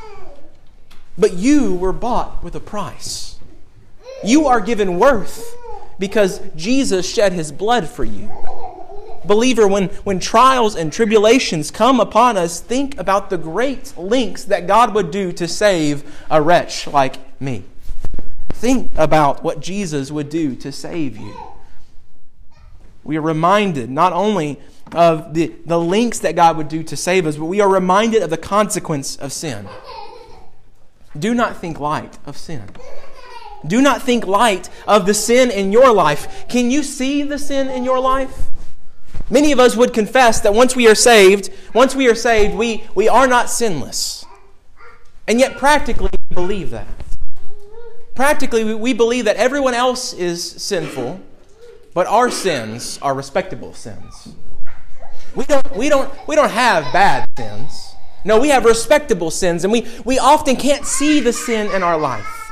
But 1.17 1.35
you 1.35 1.75
were 1.77 1.93
bought 1.93 2.43
with 2.43 2.57
a 2.57 2.61
price. 2.61 3.39
You 4.25 4.47
are 4.49 4.61
given 4.61 4.99
worth 4.99 5.57
because 5.99 6.41
Jesus 6.57 7.09
shed 7.09 7.33
his 7.33 7.53
blood 7.53 7.89
for 7.89 8.05
you. 8.05 8.29
Believer, 9.25 9.67
when, 9.67 9.89
when 10.05 10.19
trials 10.19 10.75
and 10.75 10.93
tribulations 10.93 11.71
come 11.71 12.01
upon 12.01 12.37
us, 12.37 12.61
think 12.61 12.99
about 12.99 13.31
the 13.31 13.39
great 13.39 13.97
lengths 13.97 14.45
that 14.45 14.67
God 14.67 14.95
would 14.95 15.11
do 15.11 15.33
to 15.33 15.47
save 15.49 16.05
a 16.31 16.43
wretch 16.43 16.87
like 16.87 17.41
me. 17.41 17.65
Think 18.51 18.93
about 18.97 19.43
what 19.43 19.61
Jesus 19.61 20.11
would 20.11 20.29
do 20.29 20.55
to 20.57 20.71
save 20.71 21.17
you. 21.17 21.35
We 23.05 23.17
are 23.17 23.23
reminded 23.23 23.91
not 23.91 24.13
only 24.13 24.61
of 24.93 25.35
the, 25.35 25.53
the 25.67 25.79
lengths 25.79 26.21
that 26.21 26.37
God 26.37 26.57
would 26.57 26.69
do 26.69 26.83
to 26.85 26.97
save 26.97 27.27
us, 27.27 27.37
but 27.37 27.47
we 27.47 27.61
are 27.61 27.69
reminded 27.69 28.23
of 28.23 28.31
the 28.31 28.37
consequence 28.37 29.17
of 29.17 29.33
sin. 29.33 29.69
Do 31.19 31.35
not 31.35 31.57
think 31.57 31.81
light 31.81 32.19
of 32.25 32.37
sin. 32.37 32.63
Do 33.67 33.81
not 33.81 34.03
think 34.03 34.27
light 34.27 34.69
of 34.87 35.07
the 35.07 35.15
sin 35.15 35.51
in 35.51 35.73
your 35.73 35.93
life. 35.93 36.47
Can 36.49 36.71
you 36.71 36.83
see 36.83 37.23
the 37.23 37.39
sin 37.39 37.69
in 37.69 37.85
your 37.85 38.01
life? 38.01 38.52
Many 39.33 39.51
of 39.51 39.59
us 39.59 39.75
would 39.77 39.95
confess 39.95 40.41
that 40.41 40.53
once 40.53 40.77
we 40.77 40.87
are 40.87 40.95
saved, 40.95 41.49
once 41.73 41.95
we 41.95 42.07
are 42.07 42.15
saved, 42.15 42.55
we, 42.55 42.85
we 42.95 43.09
are 43.09 43.27
not 43.27 43.49
sinless. 43.49 44.27
And 45.27 45.41
yet, 45.41 45.57
practically, 45.57 46.11
we 46.13 46.35
believe 46.35 46.69
that. 46.69 46.87
Practically, 48.15 48.75
we 48.75 48.93
believe 48.93 49.25
that 49.25 49.37
everyone 49.37 49.73
else 49.73 50.13
is 50.13 50.45
sinful, 50.45 51.19
but 51.95 52.07
our 52.09 52.31
sins 52.31 52.99
are 53.01 53.15
respectable 53.15 53.73
sins. 53.73 54.35
We 55.35 55.45
don't, 55.45 55.77
we 55.77 55.89
don't, 55.89 56.13
we 56.29 56.37
don't 56.37 56.51
have 56.51 56.93
bad 56.93 57.27
sins. 57.39 57.95
No, 58.27 58.39
we 58.39 58.49
have 58.49 58.67
respectable 58.67 59.31
sins, 59.31 59.65
and 59.65 59.73
we, 59.73 59.87
we 60.05 60.19
often 60.19 60.57
can't 60.57 60.85
see 60.85 61.21
the 61.21 61.33
sin 61.33 61.75
in 61.75 61.83
our 61.83 61.97
life. 61.97 62.51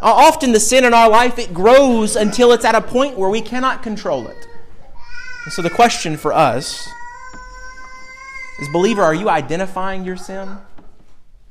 Often 0.00 0.52
the 0.52 0.60
sin 0.60 0.86
in 0.86 0.94
our 0.94 1.10
life, 1.10 1.38
it 1.38 1.52
grows 1.52 2.16
until 2.16 2.52
it's 2.52 2.64
at 2.64 2.74
a 2.74 2.80
point 2.80 3.18
where 3.18 3.28
we 3.28 3.42
cannot 3.42 3.82
control 3.82 4.26
it. 4.26 4.48
And 5.44 5.52
so 5.52 5.62
the 5.62 5.70
question 5.70 6.16
for 6.16 6.32
us 6.32 6.88
is 8.60 8.68
believer, 8.68 9.02
are 9.02 9.14
you 9.14 9.28
identifying 9.28 10.04
your 10.04 10.16
sin? 10.16 10.58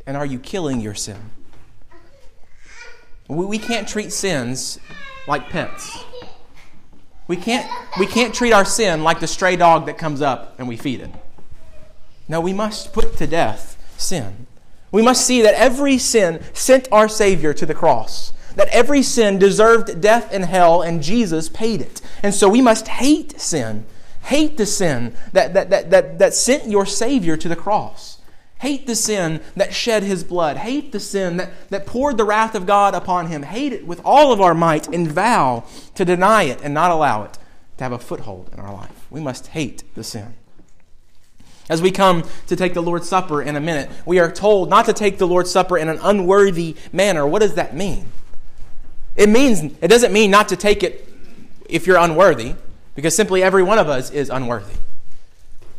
And 0.06 0.18
are 0.18 0.26
you 0.26 0.40
killing 0.40 0.82
your 0.82 0.96
sin? 0.96 1.18
We, 3.28 3.46
we 3.46 3.60
can't 3.60 3.88
treat 3.88 4.12
sins 4.12 4.80
like 5.28 5.50
pets. 5.50 6.04
We 7.28 7.38
can't, 7.38 7.70
we 8.00 8.06
can't 8.06 8.34
treat 8.34 8.52
our 8.52 8.66
sin 8.66 9.04
like 9.04 9.20
the 9.20 9.28
stray 9.28 9.56
dog 9.56 9.86
that 9.86 9.98
comes 9.98 10.22
up 10.22 10.56
and 10.60 10.68
we 10.68 10.76
feed 10.76 11.00
it. 11.00 11.12
No, 12.28 12.42
we 12.42 12.54
must 12.54 12.94
put 12.94 13.18
to 13.18 13.28
death 13.28 13.78
sin. 13.98 14.48
We 14.92 15.02
must 15.02 15.26
see 15.26 15.42
that 15.42 15.54
every 15.56 15.98
sin 15.98 16.44
sent 16.54 16.88
our 16.92 17.08
Savior 17.08 17.54
to 17.54 17.66
the 17.66 17.74
cross, 17.74 18.34
that 18.56 18.70
every 18.70 19.02
sin 19.02 19.40
deserved 19.40 20.02
death 20.02 20.30
and 20.32 20.46
hell, 20.46 20.82
and 20.82 21.04
Jesus 21.04 21.50
paid 21.50 21.82
it. 21.82 22.02
And 22.22 22.34
so 22.34 22.50
we 22.50 22.62
must 22.62 22.88
hate 22.88 23.40
sin. 23.40 23.86
Hate 24.24 24.58
the 24.58 24.66
sin 24.66 25.16
that, 25.34 25.54
that, 25.54 25.70
that, 25.70 25.90
that, 25.92 26.20
that 26.20 26.34
sent 26.34 26.68
your 26.70 26.86
Savior 26.86 27.36
to 27.38 27.50
the 27.50 27.56
cross. 27.56 28.20
Hate 28.60 28.88
the 28.88 28.96
sin 28.96 29.42
that 29.58 29.74
shed 29.74 30.04
his 30.04 30.24
blood. 30.24 30.56
Hate 30.56 30.94
the 30.94 31.00
sin 31.00 31.36
that, 31.36 31.52
that 31.70 31.86
poured 31.86 32.18
the 32.18 32.24
wrath 32.24 32.56
of 32.56 32.66
God 32.66 32.96
upon 32.96 33.28
him. 33.28 33.44
Hate 33.44 33.74
it 33.74 33.86
with 33.86 34.00
all 34.06 34.32
of 34.32 34.40
our 34.40 34.54
might 34.54 34.88
and 34.88 35.12
vow 35.12 35.66
to 35.96 36.06
deny 36.06 36.44
it 36.44 36.62
and 36.64 36.74
not 36.74 36.90
allow 36.90 37.24
it 37.24 37.38
to 37.78 37.84
have 37.84 37.92
a 37.92 38.00
foothold 38.00 38.50
in 38.54 38.62
our 38.62 38.74
life. 38.74 39.06
We 39.10 39.20
must 39.20 39.48
hate 39.48 39.84
the 39.96 40.04
sin. 40.04 40.36
As 41.70 41.82
we 41.82 41.92
come 41.92 42.24
to 42.48 42.56
take 42.56 42.74
the 42.74 42.82
Lord's 42.82 43.10
Supper 43.10 43.42
in 43.42 43.58
a 43.58 43.60
minute, 43.60 43.90
we 44.06 44.20
are 44.20 44.32
told 44.32 44.70
not 44.70 44.86
to 44.86 44.94
take 44.94 45.18
the 45.18 45.28
Lord's 45.28 45.52
Supper 45.52 45.78
in 45.78 45.90
an 45.90 46.00
unworthy 46.02 46.78
manner. 46.94 47.28
What 47.28 47.40
does 47.40 47.56
that 47.56 47.76
mean? 47.76 48.12
It 49.16 49.30
means 49.30 49.62
it 49.82 49.88
doesn't 49.88 50.12
mean 50.12 50.32
not 50.32 50.50
to 50.50 50.56
take 50.56 50.84
it 50.84 51.08
if 51.70 51.88
you're 51.88 51.98
unworthy, 51.98 52.56
because 52.96 53.16
simply 53.16 53.42
every 53.44 53.64
one 53.64 53.80
of 53.80 53.90
us 53.90 54.12
is 54.12 54.30
unworthy. 54.30 54.76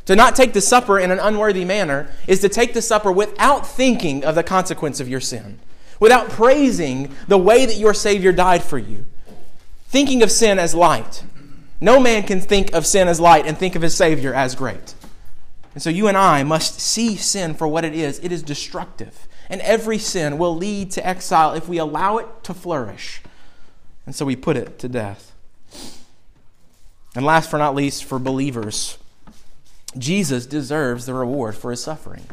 To 0.06 0.16
not 0.16 0.36
take 0.36 0.52
the 0.52 0.60
supper 0.60 0.98
in 0.98 1.10
an 1.10 1.18
unworthy 1.18 1.64
manner 1.64 2.10
is 2.26 2.40
to 2.40 2.48
take 2.48 2.74
the 2.74 2.82
supper 2.82 3.10
without 3.10 3.66
thinking 3.66 4.24
of 4.24 4.34
the 4.34 4.42
consequence 4.42 5.00
of 5.00 5.08
your 5.08 5.20
sin, 5.20 5.58
without 5.98 6.28
praising 6.28 7.14
the 7.26 7.38
way 7.38 7.64
that 7.64 7.76
your 7.76 7.94
Savior 7.94 8.32
died 8.32 8.62
for 8.62 8.78
you, 8.78 9.06
thinking 9.86 10.22
of 10.22 10.30
sin 10.30 10.58
as 10.58 10.74
light. 10.74 11.24
No 11.80 12.00
man 12.00 12.22
can 12.22 12.40
think 12.40 12.72
of 12.72 12.86
sin 12.86 13.08
as 13.08 13.20
light 13.20 13.46
and 13.46 13.56
think 13.56 13.74
of 13.74 13.82
his 13.82 13.96
Savior 13.96 14.34
as 14.34 14.54
great. 14.54 14.94
And 15.74 15.82
so 15.82 15.90
you 15.90 16.06
and 16.06 16.16
I 16.16 16.42
must 16.42 16.80
see 16.80 17.16
sin 17.16 17.54
for 17.54 17.66
what 17.66 17.84
it 17.84 17.94
is. 17.94 18.18
It 18.20 18.30
is 18.30 18.42
destructive. 18.42 19.26
And 19.48 19.60
every 19.60 19.98
sin 19.98 20.38
will 20.38 20.56
lead 20.56 20.90
to 20.92 21.06
exile 21.06 21.52
if 21.52 21.68
we 21.68 21.78
allow 21.78 22.18
it 22.18 22.26
to 22.44 22.54
flourish. 22.54 23.22
And 24.06 24.14
so 24.14 24.24
we 24.24 24.36
put 24.36 24.56
it 24.56 24.78
to 24.80 24.88
death. 24.88 25.32
And 27.14 27.24
last 27.24 27.50
but 27.50 27.58
not 27.58 27.74
least, 27.74 28.04
for 28.04 28.18
believers, 28.18 28.98
Jesus 29.96 30.46
deserves 30.46 31.06
the 31.06 31.14
reward 31.14 31.54
for 31.56 31.70
his 31.70 31.82
suffering. 31.82 32.24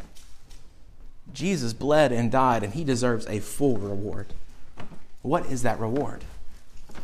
Jesus 1.33 1.73
bled 1.73 2.11
and 2.11 2.31
died, 2.31 2.63
and 2.63 2.73
he 2.73 2.83
deserves 2.83 3.27
a 3.27 3.39
full 3.39 3.77
reward. 3.77 4.27
What 5.21 5.45
is 5.45 5.63
that 5.63 5.79
reward? 5.79 6.23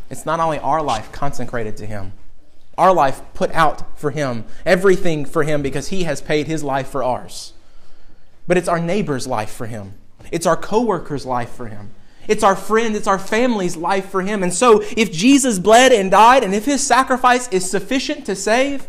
It's 0.09 0.25
not 0.25 0.39
only 0.39 0.59
our 0.59 0.81
life 0.81 1.11
consecrated 1.11 1.77
to 1.77 1.85
him 1.85 2.13
our 2.77 2.93
life 2.93 3.21
put 3.33 3.51
out 3.51 3.99
for 3.99 4.11
Him, 4.11 4.45
everything 4.65 5.25
for 5.25 5.43
Him 5.43 5.61
because 5.61 5.89
He 5.89 6.03
has 6.03 6.21
paid 6.21 6.47
His 6.47 6.63
life 6.63 6.87
for 6.87 7.03
ours. 7.03 7.53
But 8.47 8.57
it's 8.57 8.67
our 8.67 8.79
neighbor's 8.79 9.27
life 9.27 9.51
for 9.51 9.65
Him, 9.65 9.93
it's 10.31 10.45
our 10.45 10.57
coworker's 10.57 11.25
life 11.25 11.49
for 11.49 11.67
Him. 11.67 11.91
It's 12.27 12.43
our 12.43 12.55
friend, 12.55 12.95
it's 12.95 13.07
our 13.07 13.19
family's 13.19 13.77
life 13.77 14.09
for 14.09 14.21
him. 14.21 14.43
And 14.43 14.53
so, 14.53 14.81
if 14.97 15.11
Jesus 15.11 15.59
bled 15.59 15.93
and 15.93 16.11
died, 16.11 16.43
and 16.43 16.53
if 16.53 16.65
his 16.65 16.85
sacrifice 16.85 17.47
is 17.49 17.69
sufficient 17.69 18.25
to 18.25 18.35
save, 18.35 18.85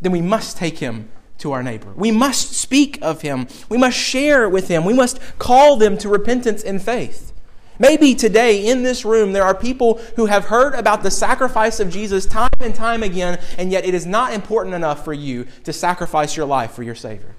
then 0.00 0.12
we 0.12 0.20
must 0.20 0.56
take 0.56 0.78
him 0.78 1.08
to 1.38 1.52
our 1.52 1.62
neighbor. 1.62 1.92
We 1.94 2.10
must 2.10 2.52
speak 2.54 2.98
of 3.00 3.22
him. 3.22 3.46
We 3.68 3.78
must 3.78 3.96
share 3.96 4.48
with 4.48 4.68
him. 4.68 4.84
We 4.84 4.92
must 4.92 5.20
call 5.38 5.76
them 5.76 5.96
to 5.98 6.08
repentance 6.08 6.64
and 6.64 6.82
faith. 6.82 7.32
Maybe 7.78 8.16
today 8.16 8.66
in 8.66 8.82
this 8.82 9.04
room 9.04 9.32
there 9.32 9.44
are 9.44 9.54
people 9.54 10.00
who 10.16 10.26
have 10.26 10.46
heard 10.46 10.74
about 10.74 11.04
the 11.04 11.12
sacrifice 11.12 11.78
of 11.78 11.90
Jesus 11.90 12.26
time 12.26 12.50
and 12.58 12.74
time 12.74 13.04
again, 13.04 13.38
and 13.56 13.70
yet 13.70 13.84
it 13.84 13.94
is 13.94 14.04
not 14.04 14.32
important 14.32 14.74
enough 14.74 15.04
for 15.04 15.12
you 15.12 15.46
to 15.62 15.72
sacrifice 15.72 16.36
your 16.36 16.46
life 16.46 16.72
for 16.72 16.82
your 16.82 16.96
Savior. 16.96 17.36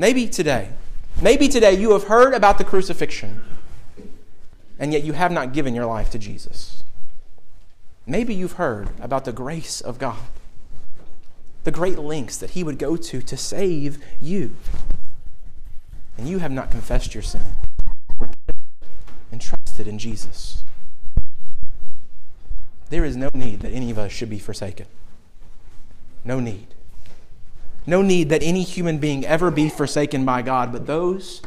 Maybe 0.00 0.28
today, 0.28 0.70
maybe 1.20 1.48
today 1.48 1.72
you 1.72 1.90
have 1.90 2.04
heard 2.04 2.32
about 2.32 2.56
the 2.58 2.64
crucifixion, 2.64 3.42
and 4.78 4.92
yet 4.92 5.02
you 5.02 5.12
have 5.12 5.32
not 5.32 5.52
given 5.52 5.74
your 5.74 5.86
life 5.86 6.08
to 6.10 6.20
Jesus. 6.20 6.84
Maybe 8.06 8.32
you've 8.32 8.52
heard 8.52 8.90
about 9.00 9.24
the 9.24 9.32
grace 9.32 9.80
of 9.80 9.98
God, 9.98 10.22
the 11.64 11.72
great 11.72 11.98
lengths 11.98 12.36
that 12.36 12.50
He 12.50 12.62
would 12.62 12.78
go 12.78 12.96
to 12.96 13.20
to 13.20 13.36
save 13.36 13.98
you, 14.20 14.54
and 16.16 16.28
you 16.28 16.38
have 16.38 16.52
not 16.52 16.70
confessed 16.70 17.12
your 17.12 17.24
sin 17.24 17.42
and 19.32 19.40
trusted 19.40 19.88
in 19.88 19.98
Jesus. 19.98 20.62
There 22.88 23.04
is 23.04 23.16
no 23.16 23.30
need 23.34 23.60
that 23.60 23.72
any 23.72 23.90
of 23.90 23.98
us 23.98 24.12
should 24.12 24.30
be 24.30 24.38
forsaken. 24.38 24.86
No 26.24 26.38
need. 26.38 26.68
No 27.88 28.02
need 28.02 28.28
that 28.28 28.42
any 28.42 28.64
human 28.64 28.98
being 28.98 29.24
ever 29.24 29.50
be 29.50 29.70
forsaken 29.70 30.26
by 30.26 30.42
God, 30.42 30.72
but 30.72 30.86
those 30.86 31.40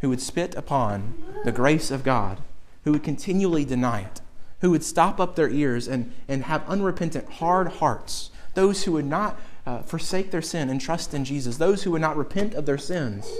who 0.00 0.08
would 0.08 0.22
spit 0.22 0.54
upon 0.54 1.22
the 1.44 1.52
grace 1.52 1.90
of 1.90 2.02
God, 2.02 2.38
who 2.84 2.92
would 2.92 3.02
continually 3.02 3.66
deny 3.66 4.00
it, 4.00 4.22
who 4.62 4.70
would 4.70 4.82
stop 4.82 5.20
up 5.20 5.36
their 5.36 5.50
ears 5.50 5.86
and, 5.86 6.10
and 6.26 6.44
have 6.44 6.66
unrepentant, 6.66 7.28
hard 7.32 7.68
hearts, 7.68 8.30
those 8.54 8.84
who 8.84 8.92
would 8.92 9.04
not 9.04 9.38
uh, 9.66 9.82
forsake 9.82 10.30
their 10.30 10.40
sin 10.40 10.70
and 10.70 10.80
trust 10.80 11.12
in 11.12 11.22
Jesus, 11.22 11.58
those 11.58 11.82
who 11.82 11.90
would 11.90 12.00
not 12.00 12.16
repent 12.16 12.54
of 12.54 12.64
their 12.64 12.78
sins, 12.78 13.30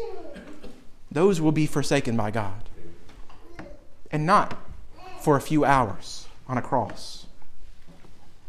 those 1.11 1.41
will 1.41 1.51
be 1.51 1.65
forsaken 1.65 2.15
by 2.15 2.31
God 2.31 2.69
and 4.13 4.27
not 4.27 4.55
for 5.23 5.35
a 5.35 5.41
few 5.41 5.65
hours 5.65 6.29
on 6.47 6.59
a 6.59 6.63
cross. 6.63 7.25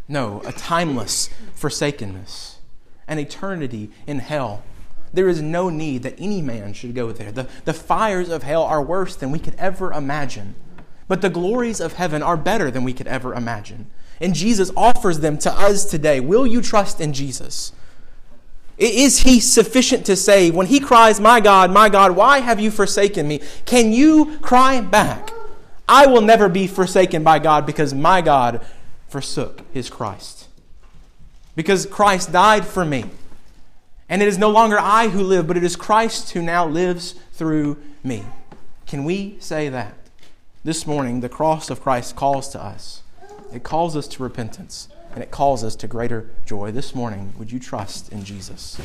No, 0.09 0.41
a 0.45 0.51
timeless 0.51 1.29
forsakenness, 1.53 2.58
an 3.09 3.19
eternity 3.19 3.91
in 4.07 4.19
hell. 4.19 4.63
There 5.11 5.27
is 5.27 5.41
no 5.41 5.69
need 5.69 6.03
that 6.03 6.15
any 6.17 6.41
man 6.41 6.73
should 6.73 6.95
go 6.95 7.11
there. 7.11 7.31
The, 7.31 7.47
the 7.65 7.73
fires 7.73 8.29
of 8.29 8.43
hell 8.43 8.63
are 8.63 8.81
worse 8.81 9.15
than 9.15 9.31
we 9.31 9.39
could 9.39 9.55
ever 9.55 9.91
imagine, 9.91 10.55
but 11.07 11.21
the 11.21 11.29
glories 11.29 11.81
of 11.81 11.93
heaven 11.93 12.21
are 12.21 12.37
better 12.37 12.71
than 12.71 12.83
we 12.83 12.93
could 12.93 13.07
ever 13.07 13.33
imagine. 13.33 13.89
And 14.21 14.35
Jesus 14.35 14.71
offers 14.77 15.19
them 15.19 15.37
to 15.39 15.51
us 15.51 15.85
today. 15.85 16.19
Will 16.19 16.45
you 16.45 16.61
trust 16.61 17.01
in 17.01 17.13
Jesus? 17.13 17.73
Is 18.77 19.19
he 19.19 19.39
sufficient 19.39 20.05
to 20.05 20.15
save? 20.15 20.55
When 20.55 20.67
he 20.67 20.79
cries, 20.79 21.19
My 21.19 21.39
God, 21.39 21.71
my 21.71 21.89
God, 21.89 22.15
why 22.15 22.39
have 22.39 22.59
you 22.59 22.71
forsaken 22.71 23.27
me? 23.27 23.41
Can 23.65 23.91
you 23.91 24.37
cry 24.39 24.79
back? 24.79 25.31
I 25.87 26.05
will 26.05 26.21
never 26.21 26.47
be 26.47 26.67
forsaken 26.67 27.23
by 27.23 27.39
God 27.39 27.65
because 27.65 27.93
my 27.93 28.21
God 28.21 28.63
forsook 29.07 29.63
his 29.73 29.89
Christ. 29.89 30.48
Because 31.55 31.85
Christ 31.85 32.31
died 32.31 32.65
for 32.65 32.85
me. 32.85 33.05
And 34.07 34.21
it 34.21 34.27
is 34.27 34.37
no 34.37 34.49
longer 34.49 34.79
I 34.79 35.09
who 35.09 35.23
live, 35.23 35.47
but 35.47 35.57
it 35.57 35.63
is 35.63 35.75
Christ 35.75 36.31
who 36.31 36.41
now 36.41 36.65
lives 36.65 37.13
through 37.33 37.77
me. 38.03 38.23
Can 38.87 39.03
we 39.03 39.37
say 39.39 39.69
that? 39.69 39.93
This 40.63 40.87
morning, 40.87 41.21
the 41.21 41.29
cross 41.29 41.69
of 41.69 41.81
Christ 41.81 42.15
calls 42.15 42.49
to 42.49 42.63
us. 42.63 43.03
It 43.53 43.63
calls 43.63 43.95
us 43.95 44.07
to 44.09 44.23
repentance 44.23 44.89
and 45.13 45.23
it 45.23 45.31
calls 45.31 45.63
us 45.63 45.75
to 45.77 45.87
greater 45.87 46.29
joy. 46.45 46.71
This 46.71 46.93
morning, 46.93 47.33
would 47.37 47.51
you 47.51 47.59
trust 47.59 48.11
in 48.11 48.23
Jesus? 48.23 48.79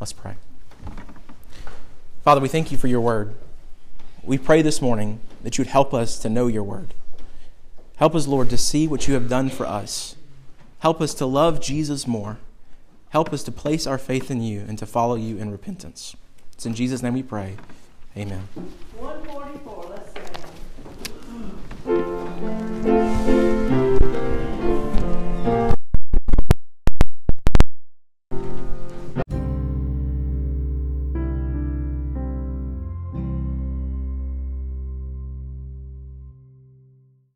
Let's 0.00 0.12
pray. 0.12 0.34
Father, 2.22 2.40
we 2.40 2.48
thank 2.48 2.72
you 2.72 2.78
for 2.78 2.88
your 2.88 3.00
word. 3.00 3.34
We 4.22 4.38
pray 4.38 4.62
this 4.62 4.82
morning 4.82 5.20
that 5.42 5.56
you 5.56 5.62
would 5.62 5.70
help 5.70 5.94
us 5.94 6.18
to 6.20 6.28
know 6.28 6.48
your 6.48 6.64
word. 6.64 6.92
Help 7.96 8.14
us, 8.14 8.26
Lord, 8.26 8.50
to 8.50 8.58
see 8.58 8.88
what 8.88 9.06
you 9.06 9.14
have 9.14 9.28
done 9.28 9.48
for 9.48 9.64
us. 9.64 10.15
Help 10.86 11.00
us 11.00 11.14
to 11.14 11.26
love 11.26 11.60
Jesus 11.60 12.06
more. 12.06 12.38
Help 13.08 13.32
us 13.32 13.42
to 13.42 13.50
place 13.50 13.88
our 13.88 13.98
faith 13.98 14.30
in 14.30 14.40
you 14.40 14.60
and 14.68 14.78
to 14.78 14.86
follow 14.86 15.16
you 15.16 15.36
in 15.36 15.50
repentance. 15.50 16.14
It's 16.52 16.64
in 16.64 16.76
Jesus' 16.76 17.02
name 17.02 17.14
we 17.14 17.24
pray. 17.24 17.56
Amen. 18.16 18.46
144, 18.96 19.84
let's 19.90 20.12
sing. 23.02 23.15